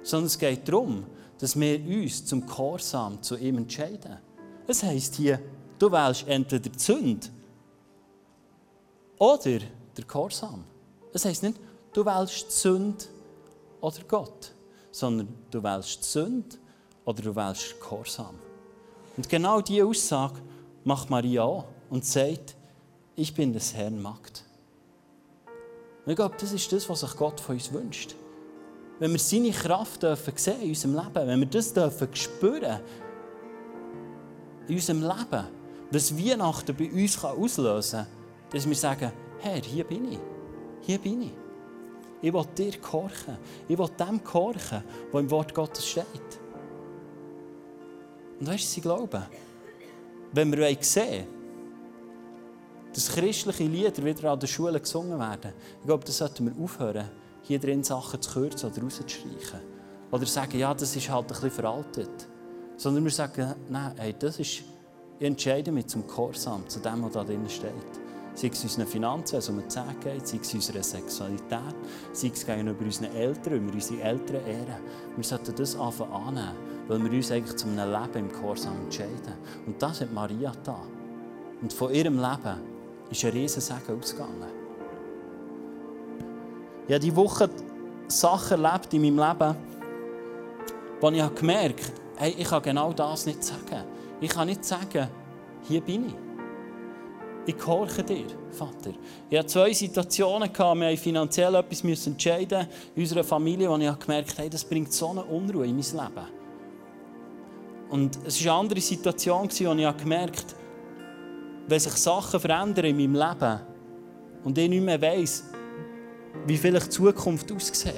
Sondern 0.02 0.26
es 0.26 0.38
geht 0.38 0.68
darum, 0.68 1.04
dass 1.40 1.59
wir 1.59 1.81
uns 1.81 2.24
zum 2.26 2.46
Gehorsam 2.46 3.22
zu 3.22 3.37
ihm 3.37 3.59
entscheiden. 3.59 4.18
Es 4.66 4.83
heisst 4.83 5.14
hier, 5.14 5.40
du 5.79 5.90
wählst 5.90 6.29
entweder 6.29 6.68
die 6.68 6.79
Sünde 6.79 7.29
oder 9.18 9.59
der 9.96 10.05
Gehorsam. 10.07 10.64
Es 11.12 11.24
heisst 11.24 11.42
nicht, 11.42 11.59
du 11.92 12.05
wählst 12.05 12.46
die 12.46 12.53
Sünde 12.53 13.05
oder 13.81 14.03
Gott, 14.07 14.53
sondern 14.90 15.29
du 15.50 15.62
wählst 15.62 16.00
die 16.00 16.07
Sünde 16.07 16.57
oder 17.07 17.22
du 17.22 17.35
wählst 17.35 17.81
Gehorsam. 17.81 18.38
Und 19.16 19.29
genau 19.29 19.62
diese 19.62 19.87
Aussage 19.87 20.40
macht 20.85 21.09
Maria 21.09 21.42
auch 21.42 21.64
und 21.88 22.05
sagt, 22.05 22.55
ich 23.16 23.35
bin 23.35 23.53
des 23.53 23.74
Herrn 23.74 24.00
Magd. 24.00 24.44
Und 26.05 26.12
ich 26.12 26.16
glaube, 26.16 26.37
das 26.38 26.53
ist 26.53 26.70
das, 26.70 26.88
was 26.88 27.00
sich 27.00 27.16
Gott 27.16 27.40
von 27.40 27.55
uns 27.55 27.72
wünscht. 27.72 28.14
Wenn 29.00 29.12
wir 29.12 29.18
seine 29.18 29.50
Kraft 29.50 30.02
dürfen 30.02 30.34
sehen 30.36 30.60
in 30.60 30.68
unserem 30.68 30.94
Leben, 30.94 31.26
wenn 31.26 31.40
wir 31.40 31.46
das 31.46 31.72
dürfen 31.72 32.08
spüren 32.14 32.80
in 34.68 34.74
unserem 34.74 35.00
Leben, 35.00 35.46
was 35.90 36.16
Weihnachten 36.16 36.76
bei 36.76 36.90
uns 36.90 37.24
auslösen 37.24 38.00
kann, 38.00 38.06
dass 38.52 38.68
wir 38.68 38.76
sagen, 38.76 39.10
Herr, 39.40 39.62
hier 39.62 39.84
bin 39.84 40.12
ich. 40.12 40.18
Hier 40.82 40.98
bin 40.98 41.22
ich. 41.22 41.32
Ich 42.22 42.32
will 42.32 42.44
dir 42.56 42.72
gehorchen. 42.72 43.38
Ich 43.66 43.78
will 43.78 43.88
dem 43.98 44.22
gehorchen, 44.22 44.84
was 45.10 45.20
im 45.20 45.30
Wort 45.30 45.54
Gottes 45.54 45.88
steht. 45.88 46.04
Und 48.38 48.46
weißt 48.46 48.64
du, 48.64 48.68
sie 48.68 48.80
glauben, 48.82 49.22
wenn 50.32 50.52
wir 50.52 50.76
sehen 50.80 51.26
dass 52.92 53.08
christliche 53.08 53.64
Lieder 53.64 54.04
wieder 54.04 54.32
an 54.32 54.40
den 54.40 54.48
Schulen 54.48 54.80
gesungen 54.80 55.18
werden, 55.18 55.52
ich 55.80 55.86
glaube, 55.86 56.04
das 56.04 56.18
sollten 56.18 56.46
wir 56.46 56.64
aufhören, 56.64 57.08
hier 57.42 57.59
drin 57.59 57.83
Sachen 57.83 58.20
zu 58.20 58.33
kürzen 58.33 58.70
oder 58.70 58.83
rauszustreichen. 58.83 59.61
Oder 60.11 60.26
sagen, 60.26 60.59
ja, 60.59 60.74
das 60.74 60.96
ist 60.96 61.09
halt 61.09 61.24
ein 61.24 61.29
bisschen 61.29 61.50
veraltet. 61.50 62.29
Sondern 62.76 63.05
wir 63.05 63.11
sagen, 63.11 63.55
nein, 63.68 63.92
hey, 63.96 64.14
das 64.18 64.38
ist, 64.40 64.62
ich 65.18 65.26
entscheide 65.26 65.70
mich 65.70 65.87
zum 65.87 66.07
Gehorsam, 66.07 66.68
zu 66.68 66.81
dem, 66.81 67.05
was 67.05 67.12
da 67.12 67.24
drin 67.24 67.48
steht. 67.48 67.72
Sei 68.35 68.48
es 68.48 68.62
unseren 68.62 68.87
Finanzen, 68.87 69.33
wenn 69.33 69.38
es 69.40 69.48
um 69.48 69.59
die 69.59 69.68
Zähne 69.68 69.94
geht, 70.03 70.26
sei 70.26 70.38
es 70.40 70.55
unserer 70.55 70.83
Sexualität, 70.83 71.74
sei 72.12 72.31
es 72.33 72.46
gegenüber 72.46 72.85
unseren 72.85 73.14
Eltern, 73.14 73.53
wenn 73.55 73.66
wir 73.66 73.74
unsere 73.74 74.03
Eltern 74.03 74.46
ehren. 74.46 74.83
Wir 75.16 75.24
sollten 75.24 75.55
das 75.55 75.76
anfangen 75.76 76.12
annehmen, 76.12 76.57
weil 76.88 77.05
wir 77.05 77.11
uns 77.11 77.31
eigentlich 77.31 77.57
zu 77.57 77.66
einem 77.66 77.90
Leben 77.90 78.26
im 78.26 78.29
Gehorsam 78.33 78.81
entscheiden. 78.85 79.35
Und 79.66 79.83
das 79.83 80.00
hat 80.00 80.12
Maria 80.12 80.53
da. 80.64 80.81
Und 81.61 81.72
von 81.72 81.92
ihrem 81.92 82.16
Leben 82.16 82.61
ist 83.11 83.24
ein 83.24 83.33
riesen 83.33 83.61
Segen 83.61 83.98
ausgegangen. 83.98 84.59
Ich 86.90 86.94
habe 86.94 87.05
diese 87.05 87.14
Woche 87.14 87.48
Sachen 88.09 88.64
erlebt 88.64 88.92
in 88.92 89.03
meinem 89.03 89.29
Leben, 89.29 89.57
wo 91.00 91.09
ich 91.09 91.35
gemerkt 91.37 91.85
habe, 91.85 91.92
hey, 92.16 92.35
ich 92.37 92.48
kann 92.48 92.62
genau 92.62 92.92
das 92.92 93.26
nicht 93.26 93.44
sagen. 93.44 93.85
Ich 94.20 94.29
kann 94.29 94.48
nicht 94.48 94.64
sagen, 94.64 95.07
hier 95.68 95.83
bin 95.83 96.07
ich. 96.07 96.14
Ich 97.46 97.57
gehorche 97.57 98.03
dir, 98.03 98.24
Vater. 98.50 98.90
Ich 99.31 99.38
hatte 99.38 99.46
zwei 99.46 99.72
Situationen, 99.72 100.50
wir 100.53 100.74
mussten 100.74 100.96
finanziell 100.96 101.55
etwas 101.55 101.85
entscheiden 102.09 102.66
in 102.96 103.03
unserer 103.03 103.22
Familie, 103.22 103.70
wo 103.70 103.76
ich 103.76 103.98
gemerkt 104.00 104.37
habe, 104.37 104.50
das 104.50 104.64
bringt 104.64 104.92
so 104.92 105.11
eine 105.11 105.22
Unruhe 105.22 105.66
in 105.66 105.76
mein 105.76 105.85
Leben. 105.85 106.26
Und 107.90 108.18
es 108.26 108.44
war 108.44 108.55
eine 108.55 108.62
andere 108.62 108.81
Situation, 108.81 109.48
wo 109.48 109.72
ich 109.74 109.96
gemerkt 109.96 110.40
habe, 110.40 111.68
wenn 111.68 111.79
sich 111.79 111.92
Sachen 111.92 112.40
verändern 112.40 112.87
in 112.87 112.96
meinem 112.96 113.14
Leben 113.14 113.61
und 114.42 114.59
ich 114.59 114.68
nicht 114.68 114.83
mehr 114.83 115.00
weiss, 115.00 115.44
wie 116.46 116.57
vielleicht 116.57 116.87
die 116.87 116.90
Zukunft 116.90 117.50
aussieht, 117.53 117.94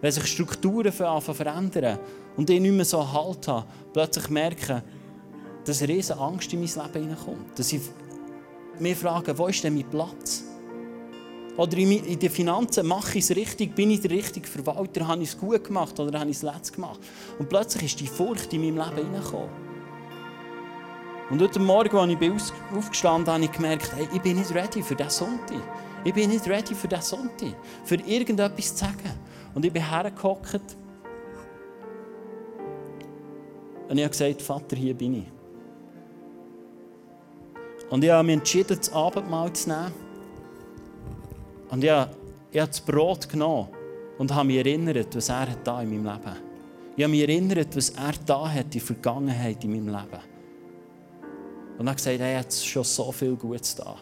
wenn 0.00 0.12
sich 0.12 0.26
Strukturen 0.26 0.92
verändern 0.92 1.98
und 2.36 2.50
ich 2.50 2.60
nicht 2.60 2.74
mehr 2.74 2.84
so 2.84 3.12
Halt 3.12 3.48
habe, 3.48 3.66
plötzlich 3.92 4.28
merke, 4.28 4.82
dass 5.64 5.82
eine 5.82 5.92
riesige 5.92 6.18
Angst 6.18 6.52
in 6.52 6.60
mein 6.60 6.68
Leben 6.68 7.08
hineinkommt. 7.08 7.58
Dass 7.58 7.72
ich 7.72 7.82
mir 8.78 8.96
frage, 8.96 9.36
wo 9.36 9.46
ist 9.46 9.62
denn 9.62 9.74
mein 9.74 9.88
Platz? 9.88 10.44
Oder 11.56 11.76
in 11.76 12.18
den 12.18 12.30
Finanzen, 12.30 12.86
mache 12.86 13.18
ich 13.18 13.24
es 13.24 13.36
richtig? 13.36 13.74
Bin 13.74 13.90
ich 13.90 14.00
der 14.00 14.10
richtige 14.12 14.46
Verwalter? 14.46 15.06
Habe 15.06 15.22
ich 15.22 15.28
es 15.28 15.38
gut 15.38 15.62
gemacht 15.64 16.00
oder 16.00 16.18
habe 16.18 16.30
ich 16.30 16.36
es 16.38 16.42
letzt 16.42 16.72
gemacht? 16.72 17.00
Und 17.38 17.48
plötzlich 17.48 17.84
ist 17.84 18.00
die 18.00 18.06
Furcht 18.06 18.52
in 18.54 18.62
meinem 18.62 18.78
Leben 18.78 19.06
hineingekommen. 19.06 19.50
Und 21.30 21.40
heute 21.40 21.60
Morgen, 21.60 21.96
als 21.96 22.52
ich 22.52 22.76
aufgestanden 22.76 23.24
bin, 23.24 23.34
habe 23.34 23.44
ich 23.44 23.52
gemerkt, 23.52 23.92
hey, 23.94 24.08
ich 24.12 24.20
bin 24.20 24.38
nicht 24.38 24.54
ready 24.54 24.82
für 24.82 24.94
diesen 24.94 25.10
Sonntag. 25.10 25.62
Ich 26.04 26.12
bin 26.12 26.30
nicht 26.30 26.48
ready 26.48 26.74
für 26.74 26.88
diesen 26.88 27.02
Sonntag, 27.02 27.54
für 27.84 27.94
irgendetwas 27.94 28.74
zu 28.74 28.84
sagen. 28.84 29.12
Und 29.54 29.64
ich 29.64 29.72
bin 29.72 29.88
hergehockt 29.88 30.76
und 33.88 33.98
ich 33.98 34.04
habe 34.04 34.10
gesagt, 34.10 34.40
Vater, 34.40 34.74
hier 34.74 34.94
bin 34.94 35.16
ich. 35.16 35.26
Und 37.90 38.02
ich 38.02 38.10
habe 38.10 38.24
mich 38.24 38.36
entschieden, 38.38 38.78
das 38.78 38.90
Abendmahl 38.90 39.52
zu 39.52 39.68
nehmen. 39.68 39.92
Und 41.70 41.84
ich 41.84 41.90
habe, 41.90 42.10
ich 42.50 42.58
habe 42.58 42.70
das 42.70 42.80
Brot 42.80 43.28
genommen 43.28 43.68
und 44.16 44.34
habe 44.34 44.46
mich 44.46 44.56
erinnert, 44.56 45.14
was 45.14 45.28
er 45.28 45.48
da 45.62 45.82
in 45.82 45.90
meinem 45.90 46.04
Leben 46.04 46.26
hat. 46.26 46.42
Ich 46.96 47.04
habe 47.04 47.10
mich 47.10 47.20
erinnert, 47.20 47.76
was 47.76 47.90
er 47.90 48.12
da 48.24 48.48
hat 48.48 48.64
in 48.64 48.70
der 48.70 48.80
Vergangenheit 48.80 49.62
in 49.62 49.72
meinem 49.72 49.88
Leben. 49.88 50.22
Und 51.76 51.84
dann 51.84 51.94
gesagt, 51.94 52.18
er 52.18 52.38
hat 52.38 52.50
schon 52.50 52.84
so 52.84 53.12
viel 53.12 53.36
Gutes 53.36 53.74
da. 53.74 53.96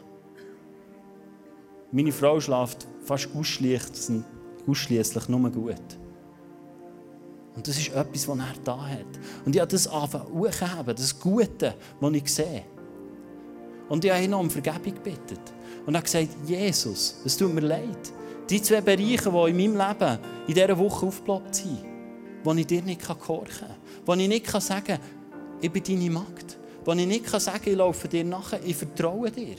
Meine 1.93 2.13
Frau 2.13 2.41
schläft 2.41 2.87
fast 3.05 3.29
ausschließlich 3.35 5.29
nur 5.29 5.51
gut. 5.51 5.99
Und 7.57 7.67
das 7.67 7.79
ist 7.79 7.89
etwas, 7.89 8.29
was 8.29 8.39
er 8.39 8.55
da 8.65 8.87
hat. 8.87 9.19
Und 9.45 9.55
ich 9.55 9.61
habe 9.61 9.71
das 9.71 9.89
angefangen 9.89 10.95
das 10.95 11.19
Gute, 11.19 11.75
das 12.01 12.13
ich 12.13 12.33
sehe. 12.33 12.63
Und 13.89 14.05
ich 14.05 14.11
habe 14.13 14.23
ihn 14.23 14.33
um 14.33 14.49
Vergebung 14.49 14.95
gebeten. 14.95 15.39
Und 15.85 15.95
er 15.95 15.99
hat 15.99 16.05
gesagt, 16.05 16.29
Jesus, 16.47 17.17
es 17.25 17.37
tut 17.37 17.53
mir 17.53 17.63
leid. 17.63 18.13
Die 18.49 18.63
zwei 18.63 18.81
Bereiche, 18.81 19.31
die 19.31 19.51
in 19.51 19.75
meinem 19.75 19.89
Leben 19.89 20.19
in 20.47 20.55
dieser 20.55 20.79
Woche 20.79 21.07
aufgeploppt 21.07 21.57
sind, 21.57 21.85
wo 22.45 22.53
ich 22.53 22.67
dir 22.67 22.83
nicht 22.83 23.01
gehorchen 23.01 23.69
kann, 23.69 23.77
wo 24.07 24.15
ich 24.15 24.29
nicht 24.29 24.49
sagen 24.49 24.85
kann, 24.85 25.01
ich 25.61 25.71
bin 25.71 25.83
deine 25.83 26.11
Magd 26.11 26.61
wo 26.85 26.93
ich 26.93 27.07
nicht 27.07 27.29
sagen 27.29 27.59
kann, 27.63 27.73
ich 27.73 27.79
laufe 27.79 28.09
dir 28.09 28.25
nachher, 28.25 28.61
ich 28.65 28.77
vertraue 28.77 29.31
dir. 29.31 29.57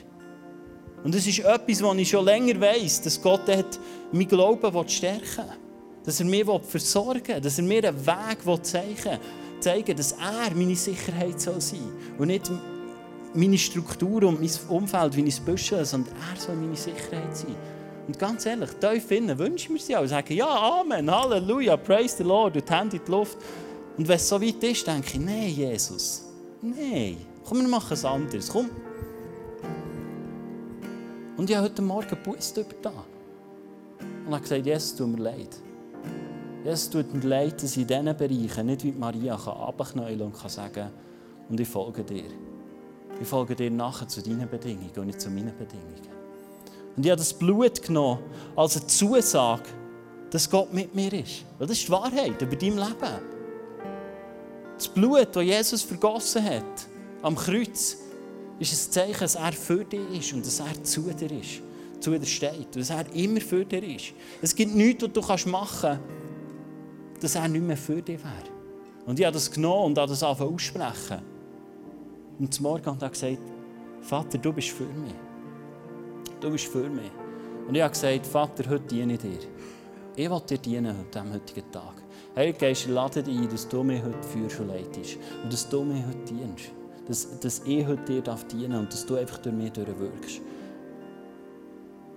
Und 1.03 1.15
es 1.15 1.25
ist 1.25 1.39
etwas, 1.39 1.81
was 1.81 1.97
ich 1.97 2.09
schon 2.09 2.25
länger 2.25 2.59
weiß, 2.59 3.01
dass 3.01 3.21
Gott 3.21 3.47
hat, 3.47 3.79
mein 4.11 4.27
Glauben 4.27 4.87
stärken 4.87 5.21
will. 5.37 5.57
Dass 6.03 6.19
er 6.19 6.25
mir 6.25 6.59
versorgen 6.59 7.27
will, 7.27 7.41
dass 7.41 7.57
er 7.57 7.63
mir 7.63 7.83
einen 7.83 8.05
Weg 8.05 8.65
zeigen 8.65 9.05
will, 9.05 9.19
zeigen, 9.59 9.95
dass 9.95 10.13
er 10.13 10.55
meine 10.55 10.75
Sicherheit 10.75 11.39
soll 11.39 11.61
sein 11.61 11.79
soll. 11.79 12.19
Und 12.19 12.27
nicht 12.27 12.51
meine 13.33 13.57
Struktur 13.57 14.23
und 14.23 14.39
mein 14.41 14.49
Umfeld, 14.69 15.15
wie 15.15 15.21
ich 15.21 15.35
es 15.35 15.39
büschel, 15.39 15.85
sondern 15.85 16.13
er 16.15 16.39
soll 16.39 16.55
meine 16.55 16.75
Sicherheit 16.75 17.35
sein. 17.35 17.55
Und 18.07 18.19
ganz 18.19 18.45
ehrlich, 18.45 18.71
tief 18.79 19.09
innen 19.11 19.37
wünschen 19.37 19.75
wir 19.75 19.81
sie 19.81 19.95
auch. 19.95 20.05
Sagen, 20.05 20.33
ja, 20.33 20.47
Amen, 20.47 21.09
Halleluja, 21.09 21.77
praise 21.77 22.17
the 22.17 22.23
Lord, 22.23 22.55
und 22.57 22.67
die 22.67 22.73
Hände 22.73 22.97
in 22.97 23.03
die 23.05 23.11
Luft. 23.11 23.37
Und 23.97 24.07
wenn 24.07 24.15
es 24.15 24.27
so 24.27 24.41
weit 24.41 24.63
ist, 24.63 24.85
denke 24.85 25.11
ich, 25.13 25.19
nein, 25.19 25.49
Jesus, 25.49 26.25
Nein, 26.61 27.17
komm, 27.43 27.61
wir 27.61 27.67
machen 27.67 27.93
es 27.93 28.05
anders. 28.05 28.49
Komm. 28.49 28.69
Und 31.41 31.49
ich 31.49 31.56
habe 31.56 31.65
heute 31.65 31.82
Morgen 31.82 32.08
gewusst 32.23 32.56
über 32.56 32.75
das. 32.84 32.93
Und 34.27 34.32
habe 34.32 34.41
gesagt, 34.41 34.63
Jesus, 34.63 34.95
tut 34.95 35.08
mir 35.08 35.23
leid. 35.23 35.58
Jesus, 36.63 36.88
tut 36.88 37.12
mir 37.12 37.27
leid, 37.27 37.63
dass 37.63 37.71
ich 37.71 37.82
in 37.82 37.88
diesen 37.88 38.15
Bereichen 38.15 38.65
nicht 38.67 38.84
wie 38.84 38.91
Maria 38.91 39.34
abknäulen 39.34 40.21
und 40.21 40.51
sagen 40.51 40.91
und 41.49 41.60
ich 41.60 41.67
folge 41.67 42.04
dir. 42.04 42.25
Ich 43.19 43.27
folge 43.27 43.56
dir 43.56 43.71
nachher 43.71 44.08
zu 44.08 44.21
deinen 44.21 44.47
Bedingungen 44.47 44.91
und 44.95 45.08
nicht 45.08 45.19
zu 45.19 45.32
meinen 45.32 45.58
Bedingungen. 45.58 46.10
Und 46.95 47.04
ich 47.04 47.10
habe 47.10 47.17
das 47.17 47.34
Blut 47.34 47.82
genommen 47.82 48.19
als 48.56 48.77
eine 48.77 48.86
Zusage, 48.86 49.63
dass 50.30 50.47
Gott 50.47 50.71
mit 50.71 50.93
mir 50.93 51.12
ist. 51.12 51.43
Weil 51.58 51.65
das 51.65 51.80
ist 51.80 51.88
die 51.88 51.91
Wahrheit 51.91 52.39
über 52.39 52.56
dein 52.56 52.77
Leben. 52.77 53.19
Das 54.77 54.88
Blut, 54.88 55.36
das 55.36 55.43
Jesus 55.43 55.82
vergossen 55.82 56.43
hat 56.43 56.86
am 57.23 57.36
Kreuz, 57.36 57.97
ist 58.62 58.89
ein 58.89 58.91
Zeichen, 58.91 59.19
dass 59.19 59.36
er 59.36 59.52
für 59.54 59.84
dich 59.84 60.19
ist 60.19 60.34
und 60.34 60.45
dass 60.45 60.60
er 60.60 60.84
zu 60.84 61.02
dir 61.02 61.32
ist, 61.32 61.62
zu 62.00 62.12
dir 62.12 62.26
steht, 62.26 62.76
dass 62.76 62.89
er 62.89 63.06
immer 63.15 63.41
für 63.41 63.65
dir 63.65 63.84
ist. 63.84 64.13
Es 64.41 64.56
gibt 64.56 64.76
nichts, 64.76 65.04
was 65.04 65.43
du 65.43 65.50
machen 65.50 66.00
kannst, 66.00 67.24
dass 67.24 67.36
er 67.36 67.47
nicht 67.47 67.63
mehr 67.63 67.78
für 67.78 68.02
dich 68.02 68.19
wäre. 68.19 68.62
Und 69.06 69.19
ich 69.19 69.26
habe 69.26 69.34
das 69.34 69.50
genommen 69.50 69.86
und 69.86 69.97
habe 69.97 70.10
das 70.10 70.21
angefangen 70.21 70.54
aussprechen. 70.54 71.21
Und 72.39 72.54
zum 72.54 72.63
Morgen 72.63 72.86
hat 72.86 73.02
er 73.02 73.10
gesagt, 73.10 73.39
Vater, 74.02 74.38
du 74.38 74.54
bist 74.54 74.69
für 74.69 74.86
mich. 74.86 75.13
Du 76.39 76.50
bist 76.52 76.65
für 76.65 76.89
mich. 76.89 77.12
Und 77.67 77.76
ich 77.76 77.82
habe 77.82 77.91
gesagt, 77.91 78.26
Vater, 78.26 78.69
heute 78.69 78.86
diene 78.86 79.13
ich 79.13 79.19
dir. 79.19 79.39
Ich 80.15 80.30
will 80.30 80.41
dir 80.41 80.58
dienen 80.58 80.97
heute, 80.97 81.19
am 81.19 81.34
heutigen 81.34 81.71
Tag. 81.71 81.93
Heiliger 82.36 82.60
Geist, 82.60 82.86
ich 82.86 82.91
lade 82.91 83.24
dich 83.24 83.38
ein, 83.38 83.50
dass 83.50 83.67
du 83.67 83.84
mich 83.84 84.02
heute 84.02 84.24
führst 84.24 84.60
und 84.60 84.67
leitest. 84.67 85.17
Und 85.43 85.54
dass 85.54 85.69
du 85.69 85.84
mich 85.84 86.04
heute 86.06 86.34
dienst. 86.34 86.71
Dass, 87.12 87.39
dass 87.39 87.62
ich 87.65 87.86
heute 87.86 88.04
dir 88.04 88.21
dienen 88.21 88.71
darf 88.71 88.80
und 88.80 88.93
dass 88.93 89.06
du 89.06 89.15
einfach 89.15 89.38
durch 89.39 89.54
mich 89.54 89.71
durchwirkst. 89.74 90.41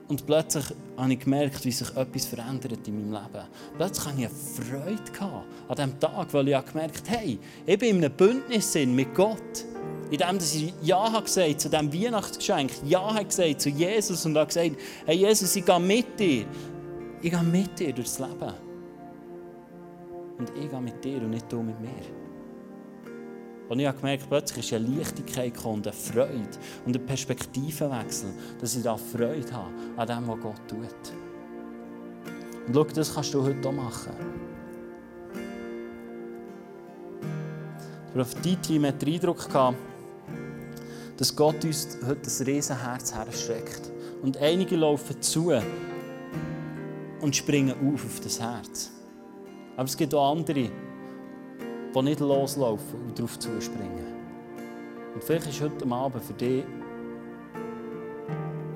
Und 0.06 0.24
plötzlich 0.26 0.66
habe 0.96 1.12
ich 1.14 1.18
gemerkt, 1.18 1.64
wie 1.64 1.72
sich 1.72 1.88
etwas 1.96 2.26
verändert 2.26 2.86
in 2.86 3.10
meinem 3.10 3.22
Leben. 3.24 3.44
Plötzlich 3.76 4.06
hatte 4.06 4.20
ich 4.20 4.26
eine 4.26 4.34
Freude 4.34 5.32
an 5.68 5.76
diesem 5.76 5.98
Tag, 5.98 6.32
weil 6.32 6.48
ich 6.48 6.64
gemerkt 6.66 7.10
habe, 7.10 7.18
hey, 7.18 7.38
ich 7.66 7.78
bin 7.78 7.96
in 7.96 8.04
einem 8.04 8.12
Bündnis 8.12 8.74
mit 8.74 9.14
Gott. 9.14 9.64
In 10.10 10.18
dem, 10.18 10.38
dass 10.38 10.54
ich 10.54 10.72
Ja 10.82 11.10
habe 11.10 11.24
gesagt 11.24 11.60
zu 11.60 11.70
diesem 11.70 11.92
Weihnachtsgeschenk, 11.92 12.70
Ja 12.84 13.14
habe 13.14 13.24
gesagt 13.24 13.60
zu 13.62 13.70
Jesus 13.70 14.24
und 14.26 14.36
habe 14.36 14.46
gesagt, 14.46 14.76
hey 15.06 15.16
Jesus, 15.16 15.56
ich 15.56 15.64
gehe 15.64 15.80
mit 15.80 16.20
dir. 16.20 16.44
Ich 17.20 17.30
gehe 17.30 17.42
mit 17.42 17.76
dir 17.80 17.92
durchs 17.92 18.20
Leben. 18.20 18.54
Und 20.38 20.50
ich 20.50 20.70
gehe 20.70 20.80
mit 20.80 21.02
dir 21.02 21.16
und 21.16 21.30
nicht 21.30 21.50
du 21.50 21.62
mit 21.62 21.80
mir. 21.80 22.23
Und 23.68 23.80
ich 23.80 23.86
habe 23.86 23.96
gemerkt, 23.96 24.28
plötzlich 24.28 24.66
ist 24.66 24.74
eine 24.74 24.86
Leichtigkeit 24.86 25.54
gekommen, 25.54 25.82
eine 25.82 25.92
Freude 25.92 26.48
und 26.84 26.96
ein 26.96 27.06
Perspektivenwechsel, 27.06 28.30
dass 28.60 28.76
ich 28.76 28.82
da 28.82 28.96
Freude 28.96 29.52
habe 29.52 29.72
an 29.96 30.06
dem, 30.06 30.28
was 30.28 30.40
Gott 30.40 30.68
tut. 30.68 31.14
Und 32.66 32.74
schau, 32.74 32.84
das 32.84 33.14
kannst 33.14 33.32
du 33.34 33.42
heute 33.42 33.68
auch 33.68 33.72
machen. 33.72 34.12
Das 38.14 38.28
Prophetie-Team 38.28 38.86
hat 38.86 39.02
den 39.02 39.14
Eindruck 39.14 39.48
gehabt, 39.48 39.76
dass 41.16 41.34
Gott 41.34 41.64
uns 41.64 41.98
heute 42.06 42.30
ein 42.30 42.46
Riesenherz 42.46 43.14
herstreckt. 43.14 43.90
Und 44.22 44.36
einige 44.38 44.76
laufen 44.76 45.20
zu 45.20 45.52
und 47.20 47.36
springen 47.36 47.74
auf 47.94 48.04
auf 48.04 48.20
das 48.20 48.40
Herz. 48.40 48.90
Aber 49.76 49.84
es 49.84 49.96
gibt 49.96 50.14
auch 50.14 50.32
andere, 50.32 50.70
die 51.94 52.02
nicht 52.02 52.20
loslaufen 52.20 53.00
und 53.06 53.18
darauf 53.18 53.38
zuspringen. 53.38 54.14
Und 55.14 55.22
vielleicht 55.22 55.48
ist 55.48 55.60
heute 55.60 55.90
Abend 55.90 56.22
für 56.24 56.32
dich 56.32 56.64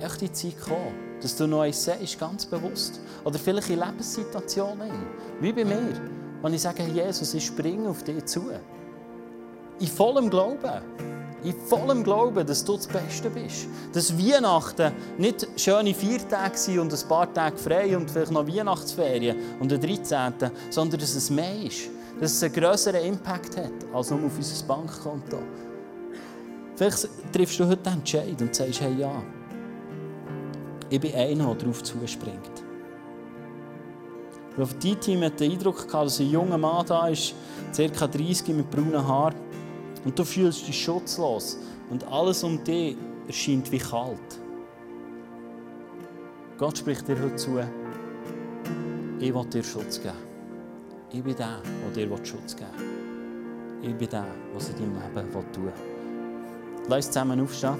echt 0.00 0.20
die 0.20 0.32
Zeit 0.32 0.56
gekommen, 0.56 0.94
dass 1.20 1.36
du 1.36 1.46
noch 1.46 1.62
eins 1.62 1.84
sagst, 1.84 2.18
ganz 2.20 2.46
bewusst. 2.46 3.00
Oder 3.24 3.38
vielleicht 3.38 3.70
in 3.70 3.80
Lebenssituationen, 3.80 4.90
wie 5.40 5.52
bei 5.52 5.64
mir, 5.64 6.00
wenn 6.42 6.54
ich 6.54 6.62
sage, 6.62 6.84
Jesus, 6.84 7.34
ich 7.34 7.46
springe 7.46 7.88
auf 7.88 8.04
dich 8.04 8.24
zu. 8.26 8.50
In 9.80 9.86
vollem 9.88 10.30
Glauben. 10.30 10.82
In 11.42 11.54
vollem 11.54 12.04
Glauben, 12.04 12.46
dass 12.46 12.64
du 12.64 12.76
das 12.76 12.86
Beste 12.86 13.30
bist. 13.30 13.66
Dass 13.92 14.16
Weihnachten 14.16 14.92
nicht 15.18 15.48
schöne 15.56 15.94
vier 15.94 16.26
Tage 16.28 16.56
sind 16.56 16.78
und 16.78 16.92
ein 16.92 17.08
paar 17.08 17.32
Tage 17.32 17.56
frei 17.56 17.96
und 17.96 18.10
vielleicht 18.10 18.32
noch 18.32 18.46
Weihnachtsferien 18.46 19.36
und 19.58 19.70
der 19.70 19.78
13., 19.78 20.50
sondern 20.70 21.00
dass 21.00 21.14
es 21.14 21.30
mehr 21.30 21.62
ist 21.62 21.90
dass 22.20 22.32
es 22.32 22.42
einen 22.42 22.52
grösseren 22.52 23.04
Impact 23.04 23.56
hat, 23.56 23.72
als 23.92 24.10
nur 24.10 24.24
auf 24.24 24.36
unser 24.36 24.66
Bankkonto. 24.66 25.38
Vielleicht 26.74 27.08
triffst 27.32 27.60
du 27.60 27.66
heute 27.66 27.82
den 27.82 27.92
Entscheid 27.94 28.40
und 28.40 28.54
sagst, 28.54 28.80
hey 28.80 28.94
ja, 28.98 29.22
ich 30.90 31.00
bin 31.00 31.14
einer, 31.14 31.46
der 31.46 31.54
darauf 31.54 31.82
zuspringt. 31.82 32.64
Auf 34.58 34.74
dein 34.82 35.00
Team 35.00 35.22
hat 35.22 35.38
den 35.38 35.52
Eindruck 35.52 35.86
gehabt, 35.86 36.06
dass 36.06 36.18
ein 36.18 36.30
junger 36.30 36.58
Mann 36.58 36.84
da 36.86 37.08
ist, 37.08 37.34
ca. 37.76 38.06
30 38.06 38.48
mit 38.48 38.70
braunen 38.70 39.06
Haaren, 39.06 39.36
und 40.04 40.18
du 40.18 40.24
fühlst 40.24 40.66
dich 40.66 40.82
schutzlos 40.82 41.58
und 41.90 42.04
alles 42.04 42.42
um 42.42 42.62
dich 42.64 42.96
erscheint 43.26 43.70
wie 43.70 43.78
kalt. 43.78 44.40
Gott 46.56 46.78
spricht 46.78 47.06
dir 47.06 47.20
heute 47.20 47.36
zu, 47.36 47.60
ich 49.20 49.34
will 49.34 49.44
dir 49.44 49.62
Schutz 49.62 50.00
geben. 50.00 50.27
Ich 51.10 51.22
bin 51.22 51.34
der, 51.36 51.62
der 51.96 52.06
dir 52.06 52.24
Schutz 52.24 52.54
geben 52.54 52.68
will. 53.82 53.90
Ich 53.90 53.96
bin 53.96 54.08
der, 54.10 54.26
es 54.56 54.68
in 54.68 54.76
deinem 54.76 55.14
Leben 55.14 55.52
tun 55.52 55.64
will. 55.64 55.72
Lass 56.86 57.06
uns 57.06 57.06
zusammen 57.06 57.40
aufstehen. 57.40 57.76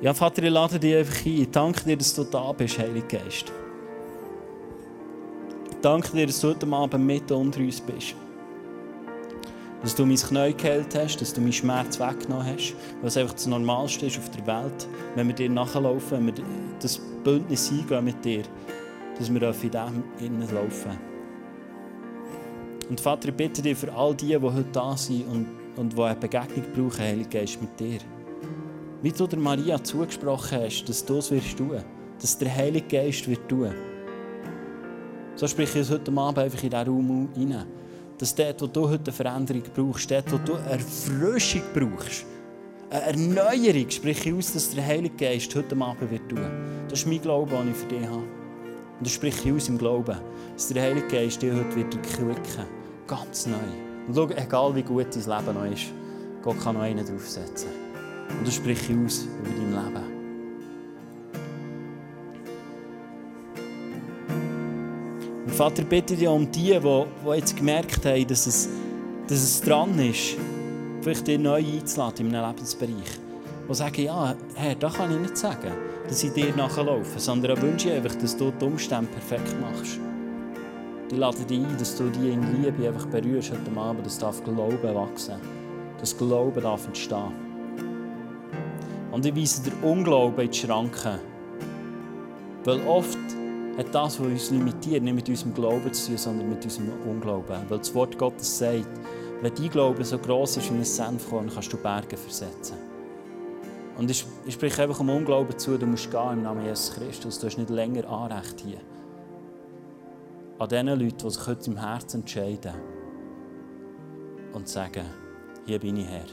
Ja, 0.00 0.14
Vater, 0.14 0.42
ich 0.42 0.50
lade 0.50 0.78
dich 0.78 0.96
einfach 0.96 1.26
ein. 1.26 1.40
Ich 1.40 1.50
danke 1.50 1.84
dir, 1.84 1.96
dass 1.96 2.14
du 2.14 2.24
da 2.24 2.52
bist, 2.52 2.78
Heiliger 2.78 3.18
Geist. 3.18 3.52
Ich 5.70 5.76
danke 5.82 6.12
dir, 6.12 6.26
dass 6.26 6.40
du 6.40 6.48
heute 6.48 6.66
Abend 6.72 7.04
mit 7.04 7.30
unter 7.32 7.60
uns 7.60 7.80
bist. 7.80 8.14
Dass 9.82 9.94
du 9.94 10.04
mein 10.04 10.16
Knie 10.16 10.52
geheilt 10.52 10.94
hast, 10.94 11.20
dass 11.20 11.32
du 11.32 11.40
meinen 11.40 11.52
Schmerz 11.52 11.98
weggenommen 11.98 12.46
hast, 12.46 12.74
was 13.00 13.16
einfach 13.16 13.34
das 13.34 13.46
Normalste 13.46 14.06
ist 14.06 14.18
auf 14.18 14.30
der 14.30 14.46
Welt, 14.46 14.88
wenn 15.14 15.26
wir 15.28 15.34
dir 15.34 15.48
nachlaufen, 15.48 16.18
wenn 16.18 16.26
wir 16.26 16.44
das 16.80 17.00
Bündnis 17.24 17.70
eingehen 17.70 18.04
mit 18.04 18.22
dir, 18.24 18.42
dass 19.18 19.32
wir 19.32 19.42
in 19.42 19.70
dem 19.70 20.04
innen 20.18 20.54
laufen. 20.54 20.98
Und 22.90 23.00
Vater, 23.00 23.28
ich 23.28 23.34
bitte 23.34 23.62
dich 23.62 23.78
für 23.78 23.92
all 23.92 24.14
die, 24.14 24.26
die 24.26 24.38
heute 24.38 24.64
da 24.72 24.96
sind 24.96 25.26
und, 25.28 25.46
und 25.76 25.96
die 25.96 26.02
eine 26.02 26.16
Begegnung 26.16 26.64
brauchen, 26.74 26.98
Heilige 27.04 27.38
Geist, 27.38 27.60
mit 27.60 27.78
dir. 27.78 28.00
Wie 29.00 29.12
du 29.12 29.26
der 29.26 29.38
Maria 29.38 29.82
zugesprochen 29.82 30.60
hast, 30.60 30.84
dass 30.84 31.04
du 31.04 31.18
es 31.18 31.30
wirst 31.30 31.56
tun, 31.56 31.82
dass 32.20 32.36
der 32.36 32.54
Heilige 32.54 32.86
Geist 32.86 33.26
wird 33.28 33.48
tun. 33.48 33.72
So 35.36 35.46
spreche 35.46 35.78
ich 35.78 35.90
heute 35.90 36.12
Abend 36.12 36.38
einfach 36.38 36.62
in 36.62 36.70
diesen 36.70 36.86
Raum 36.86 37.28
hinein 37.34 37.79
dass 38.20 38.34
dort, 38.34 38.60
wo 38.60 38.66
du 38.66 38.88
heute 38.88 39.04
eine 39.04 39.12
Veränderung 39.12 39.62
brauchst, 39.74 40.10
dort, 40.10 40.30
wo 40.30 40.36
du 40.36 40.54
eine 40.54 40.72
Erfrischung 40.72 41.62
brauchst, 41.72 42.26
eine 42.90 43.02
Erneuerung, 43.02 43.88
sprich 43.88 44.26
ich 44.26 44.34
aus, 44.34 44.52
dass 44.52 44.74
der 44.74 44.86
Heilige 44.86 45.16
Geist 45.16 45.54
heute 45.56 45.74
Abend 45.80 46.10
wird 46.10 46.28
tun. 46.28 46.84
Das 46.88 46.98
ist 46.98 47.06
mein 47.06 47.22
Glaube, 47.22 47.56
den 47.56 47.70
ich 47.70 47.76
für 47.76 47.86
dich 47.86 48.06
habe. 48.06 48.18
Und 48.18 49.06
das 49.06 49.12
spreche 49.12 49.48
ich 49.48 49.54
aus 49.54 49.68
im 49.70 49.78
Glauben, 49.78 50.18
dass 50.54 50.68
der 50.68 50.82
Heilige 50.82 51.08
Geist 51.08 51.40
dich 51.40 51.50
heute 51.50 51.76
wird 51.76 51.94
erquicken. 51.94 52.66
Ganz 53.06 53.46
neu. 53.46 53.56
Und 54.06 54.14
schau, 54.14 54.28
egal 54.36 54.76
wie 54.76 54.82
gut 54.82 55.06
dein 55.14 55.38
Leben 55.38 55.54
noch 55.54 55.72
ist, 55.72 55.86
Gott 56.42 56.60
kann 56.60 56.74
noch 56.74 56.82
einen 56.82 57.06
draufsetzen. 57.06 57.70
Und 58.38 58.46
das 58.46 58.54
spreche 58.54 58.92
ich 58.92 58.98
aus 59.06 59.24
über 59.24 59.48
dein 59.48 59.70
Leben. 59.70 60.09
Vater, 65.60 65.84
bitte 65.84 66.16
dich 66.16 66.26
um 66.26 66.50
die, 66.50 66.80
die, 66.80 67.30
jetzt 67.34 67.54
gemerkt 67.54 68.06
haben, 68.06 68.26
dass 68.26 68.46
es, 68.46 68.66
dass 69.28 69.42
es 69.42 69.60
dran 69.60 69.98
ist, 69.98 70.38
vielleicht 71.02 71.26
dir 71.26 71.38
neu 71.38 71.62
einzuladen 71.62 72.28
in 72.28 72.34
einem 72.34 72.48
Lebensbereich. 72.48 73.20
Die 73.68 73.74
sagen, 73.74 74.02
ja, 74.02 74.34
Herr, 74.54 74.74
das 74.76 74.94
kann 74.94 75.12
ich 75.12 75.18
nicht 75.18 75.36
sagen, 75.36 75.72
dass 76.08 76.24
ich 76.24 76.32
dir 76.32 76.56
nachlaufe, 76.56 77.20
sondern 77.20 77.58
ich 77.58 77.62
wünsche 77.62 77.92
einfach, 77.92 78.14
dass 78.14 78.38
du 78.38 78.50
die 78.58 78.64
Umstände 78.64 79.10
perfekt 79.12 79.54
machst. 79.60 80.00
Ich 81.10 81.18
lade 81.18 81.44
dich 81.44 81.58
ein, 81.58 81.76
dass 81.76 81.94
du 81.94 82.08
die 82.08 82.30
in 82.30 82.62
Liebe 82.62 82.88
einfach 82.88 83.04
berührst 83.08 83.52
heute 83.52 83.78
Abend, 83.78 84.06
dass 84.06 84.16
darf 84.16 84.42
Glauben 84.42 84.94
wachsen 84.94 85.34
dass 86.00 86.16
Glauben 86.16 86.62
darf 86.62 86.86
entstehen. 86.86 87.34
Und 89.12 89.26
ich 89.26 89.36
weise 89.36 89.64
dir 89.64 89.86
Unglauben 89.86 90.42
in 90.42 90.50
die 90.50 90.56
Schranken. 90.56 91.20
Weil 92.64 92.80
oft 92.86 93.18
hat 93.76 93.94
das, 93.94 94.20
was 94.20 94.26
uns 94.26 94.50
limitiert, 94.50 95.02
nicht 95.02 95.14
mit 95.14 95.28
unserem 95.28 95.54
Glauben 95.54 95.92
zu 95.92 96.08
tun, 96.08 96.18
sondern 96.18 96.48
mit 96.48 96.64
unserem 96.64 96.90
Unglauben. 97.08 97.56
Weil 97.68 97.78
das 97.78 97.94
Wort 97.94 98.18
Gottes 98.18 98.58
sagt, 98.58 98.88
wenn 99.42 99.54
dein 99.54 99.70
Glaube 99.70 100.04
so 100.04 100.18
groß 100.18 100.58
ist 100.58 100.70
wie 100.70 100.76
ein 100.76 100.84
Senfkorn, 100.84 101.50
kannst 101.52 101.72
du 101.72 101.76
Berge 101.76 102.16
versetzen. 102.16 102.76
Und 103.96 104.10
ich, 104.10 104.24
ich 104.46 104.54
spreche 104.54 104.82
einfach 104.82 105.00
um 105.00 105.10
Unglauben 105.10 105.58
zu, 105.58 105.76
du 105.76 105.86
musst 105.86 106.10
gehen 106.10 106.32
im 106.32 106.42
Namen 106.42 106.64
Jesus 106.64 106.94
Christus. 106.94 107.38
Du 107.38 107.46
hast 107.46 107.58
nicht 107.58 107.70
länger 107.70 108.08
Anrecht 108.08 108.60
hier. 108.60 108.78
An 110.58 110.68
den 110.68 110.86
Leuten, 110.86 111.16
die 111.16 111.30
sich 111.30 111.46
heute 111.46 111.70
im 111.70 111.76
Herzen 111.76 112.20
entscheiden 112.20 112.74
und 114.52 114.68
sagen, 114.68 115.04
hier 115.66 115.78
bin 115.78 115.96
ich 115.96 116.08
Herr. 116.08 116.24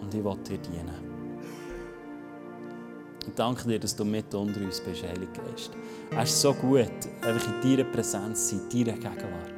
Und 0.00 0.12
ich 0.14 0.24
will 0.24 0.36
dir 0.46 0.58
dienen. 0.58 1.13
Ich 3.26 3.34
danke 3.34 3.68
dir, 3.68 3.78
dass 3.78 3.96
du 3.96 4.04
mit 4.04 4.34
unter 4.34 4.60
uns 4.60 4.80
bist, 4.80 5.02
Heilige 5.02 5.32
Geist. 5.32 5.70
Er 6.10 6.22
ist 6.22 6.40
so 6.40 6.52
gut, 6.52 6.90
einfach 7.22 7.62
in 7.62 7.76
deiner 7.76 7.90
Präsenz, 7.90 8.52
in 8.52 8.68
deiner 8.68 8.98
Gegenwart. 8.98 9.53